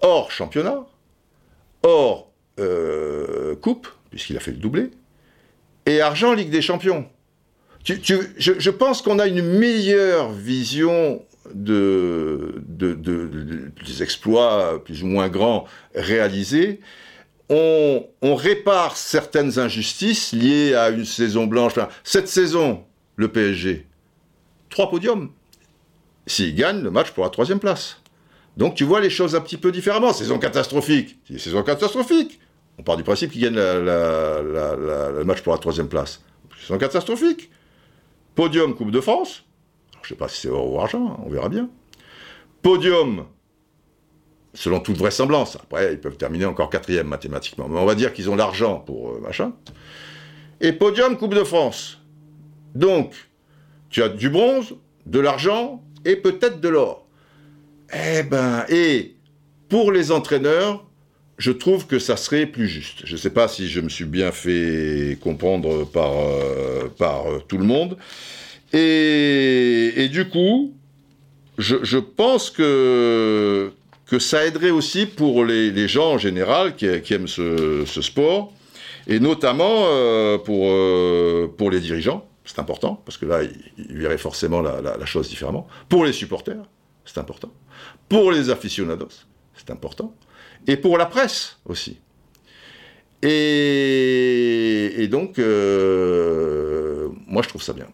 [0.00, 0.86] Or championnat,
[1.82, 4.92] or euh, coupe, puisqu'il a fait le doublé,
[5.84, 7.06] et argent Ligue des champions.
[7.84, 16.80] Je, pense qu'on a une meilleure vision de, des exploits plus ou moins grands réalisés,
[17.48, 21.74] on, répare certaines injustices liées à une saison blanche.
[22.04, 22.84] cette saison,
[23.16, 23.86] le PSG,
[24.70, 25.30] trois podiums.
[26.26, 28.00] S'il gagne le match pour la troisième place.
[28.56, 30.12] Donc tu vois les choses un petit peu différemment.
[30.12, 31.18] Saison catastrophique.
[31.36, 32.38] Saison catastrophique.
[32.78, 36.22] On part du principe qu'il gagne le match pour la troisième place.
[36.60, 37.50] Saison catastrophique.
[38.34, 39.44] Podium Coupe de France.
[40.02, 41.68] Je ne sais pas si c'est or ou argent, on verra bien.
[42.62, 43.26] Podium,
[44.54, 45.56] selon toute vraisemblance.
[45.56, 47.68] Après, ils peuvent terminer encore quatrième mathématiquement.
[47.68, 49.52] Mais on va dire qu'ils ont l'argent pour euh, machin.
[50.60, 52.00] Et podium, Coupe de France.
[52.74, 53.14] Donc,
[53.90, 54.74] tu as du bronze,
[55.06, 57.06] de l'argent et peut-être de l'or.
[57.92, 59.16] Eh ben, et
[59.68, 60.84] pour les entraîneurs,
[61.42, 63.02] je trouve que ça serait plus juste.
[63.04, 67.40] Je ne sais pas si je me suis bien fait comprendre par, euh, par euh,
[67.48, 67.96] tout le monde.
[68.72, 70.72] Et, du coup,
[71.58, 73.72] je, pense que,
[74.06, 78.52] que ça aiderait aussi pour les, gens en général qui, aiment ce, sport,
[79.08, 84.62] et notamment euh, pour, pour les dirigeants, c'est important, parce que là, ils, verraient forcément
[84.62, 85.66] la, chose différemment.
[85.88, 86.62] Pour les supporters,
[87.04, 87.52] c'est important.
[88.08, 89.26] Pour les aficionados,
[89.56, 90.14] c'est important.
[90.66, 91.98] Et pour la presse aussi.
[93.22, 97.86] Et, donc, euh, moi, je trouve ça bien.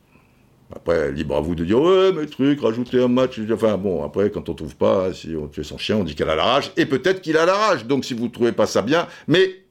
[0.74, 3.38] Après, libre à vous de dire, ouais, mais truc, rajouter un match.
[3.52, 6.30] Enfin, bon, après, quand on trouve pas, si on tue son chien, on dit qu'elle
[6.30, 6.72] a la rage.
[6.76, 7.86] Et peut-être qu'il a la rage.
[7.86, 9.62] Donc, si vous trouvez pas ça bien, mais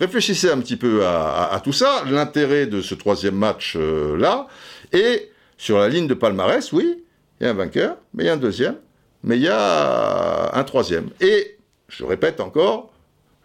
[0.00, 4.46] réfléchissez un petit peu à tout ça, l'intérêt de ce troisième match-là.
[4.94, 7.04] Euh, et sur la ligne de palmarès, oui,
[7.40, 8.76] il y a un vainqueur, mais il y a un deuxième,
[9.22, 11.10] mais il y a un troisième.
[11.20, 11.58] Et,
[11.90, 12.92] je répète encore,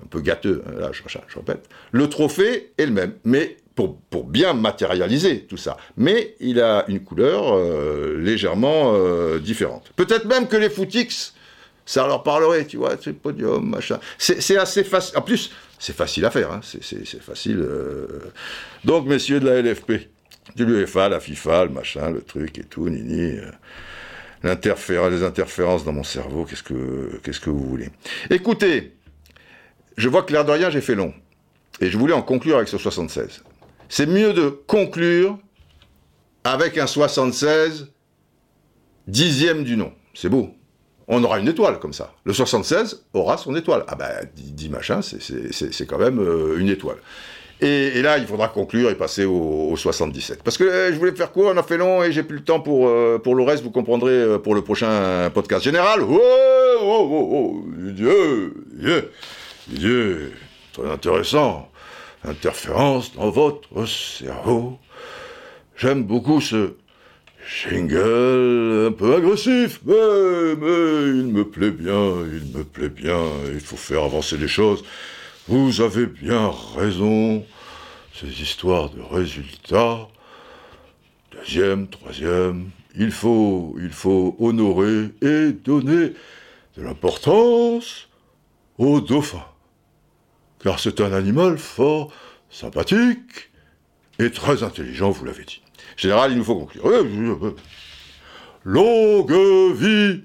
[0.01, 4.23] un peu gâteux, hein, là, je, je répète, le trophée est le même, mais pour,
[4.23, 5.77] bien matérialiser tout ça.
[5.97, 9.91] Mais il a une couleur euh, légèrement euh, différente.
[9.95, 11.33] Peut-être même que les footix,
[11.85, 13.99] ça leur parlerait, tu vois, c'est podium, machin.
[14.17, 15.17] C'est assez facile.
[15.17, 16.61] En plus, c'est facile à faire, hein.
[16.63, 17.59] c'est facile.
[17.59, 18.07] Euh...
[18.85, 20.07] Donc, messieurs de la LFP,
[20.55, 23.37] du l'UEFA, la FIFA, le machin, le truc et tout, nini.
[24.45, 27.89] Les interférences dans mon cerveau, qu'est-ce que, vous voulez
[28.29, 28.95] Écoutez,
[29.97, 31.13] je vois que l'air de rien, j'ai fait long.
[31.81, 33.43] Et je voulais en conclure avec ce 76.
[33.89, 35.39] C'est mieux de conclure
[36.43, 37.91] avec un 76
[39.07, 39.91] dixième du nom.
[40.13, 40.51] C'est beau.
[41.07, 42.13] On aura une étoile comme ça.
[42.23, 43.83] Le 76 aura son étoile.
[43.87, 46.97] Ah ben, 10 machin, c'est quand même euh, une étoile.
[47.61, 50.43] Et, là, il faudra conclure et passer au, au 77.
[50.43, 52.43] Parce que euh, je voulais faire court, on a fait long et j'ai plus le
[52.43, 53.63] temps pour, euh, pour le reste.
[53.63, 56.01] Vous comprendrez euh, pour le prochain podcast général.
[56.01, 56.19] Oh,
[56.81, 59.11] oh, oh, oh, Dieu, Dieu,
[59.67, 60.33] Dieu,
[60.73, 61.69] très intéressant.
[62.25, 64.77] Interférence dans votre cerveau.
[65.77, 66.73] J'aime beaucoup ce
[67.63, 73.19] jingle un peu agressif, mais il me plaît bien, il me plaît bien.
[73.53, 74.83] Il faut faire avancer les choses.
[75.47, 77.45] Vous avez bien raison,
[78.15, 80.07] ces histoires de résultats.
[81.31, 86.13] Deuxième, troisième, il faut, il faut honorer et donner
[86.75, 88.09] de l'importance
[88.79, 89.45] au dauphin.
[90.63, 92.11] Car c'est un animal fort
[92.49, 93.51] sympathique
[94.17, 95.61] et très intelligent, vous l'avez dit.
[95.95, 97.55] Général, il nous faut conclure.
[98.63, 100.23] Longue vie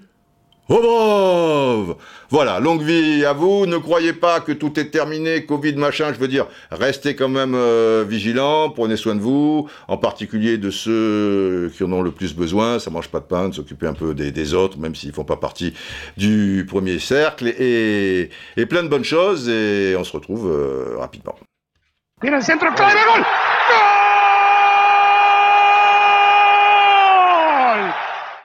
[2.30, 3.66] Voilà, longue vie à vous.
[3.66, 6.12] Ne croyez pas que tout est terminé, Covid, machin.
[6.14, 10.70] Je veux dire, restez quand même euh, vigilants, prenez soin de vous, en particulier de
[10.70, 12.78] ceux qui en ont le plus besoin.
[12.78, 15.36] Ça mange pas de pain, de s'occuper un peu des, autres, même s'ils font pas
[15.36, 15.74] partie
[16.16, 17.48] du premier cercle.
[17.48, 18.30] Et,
[18.68, 19.48] plein de bonnes choses.
[19.48, 21.34] Et on se retrouve euh, rapidement.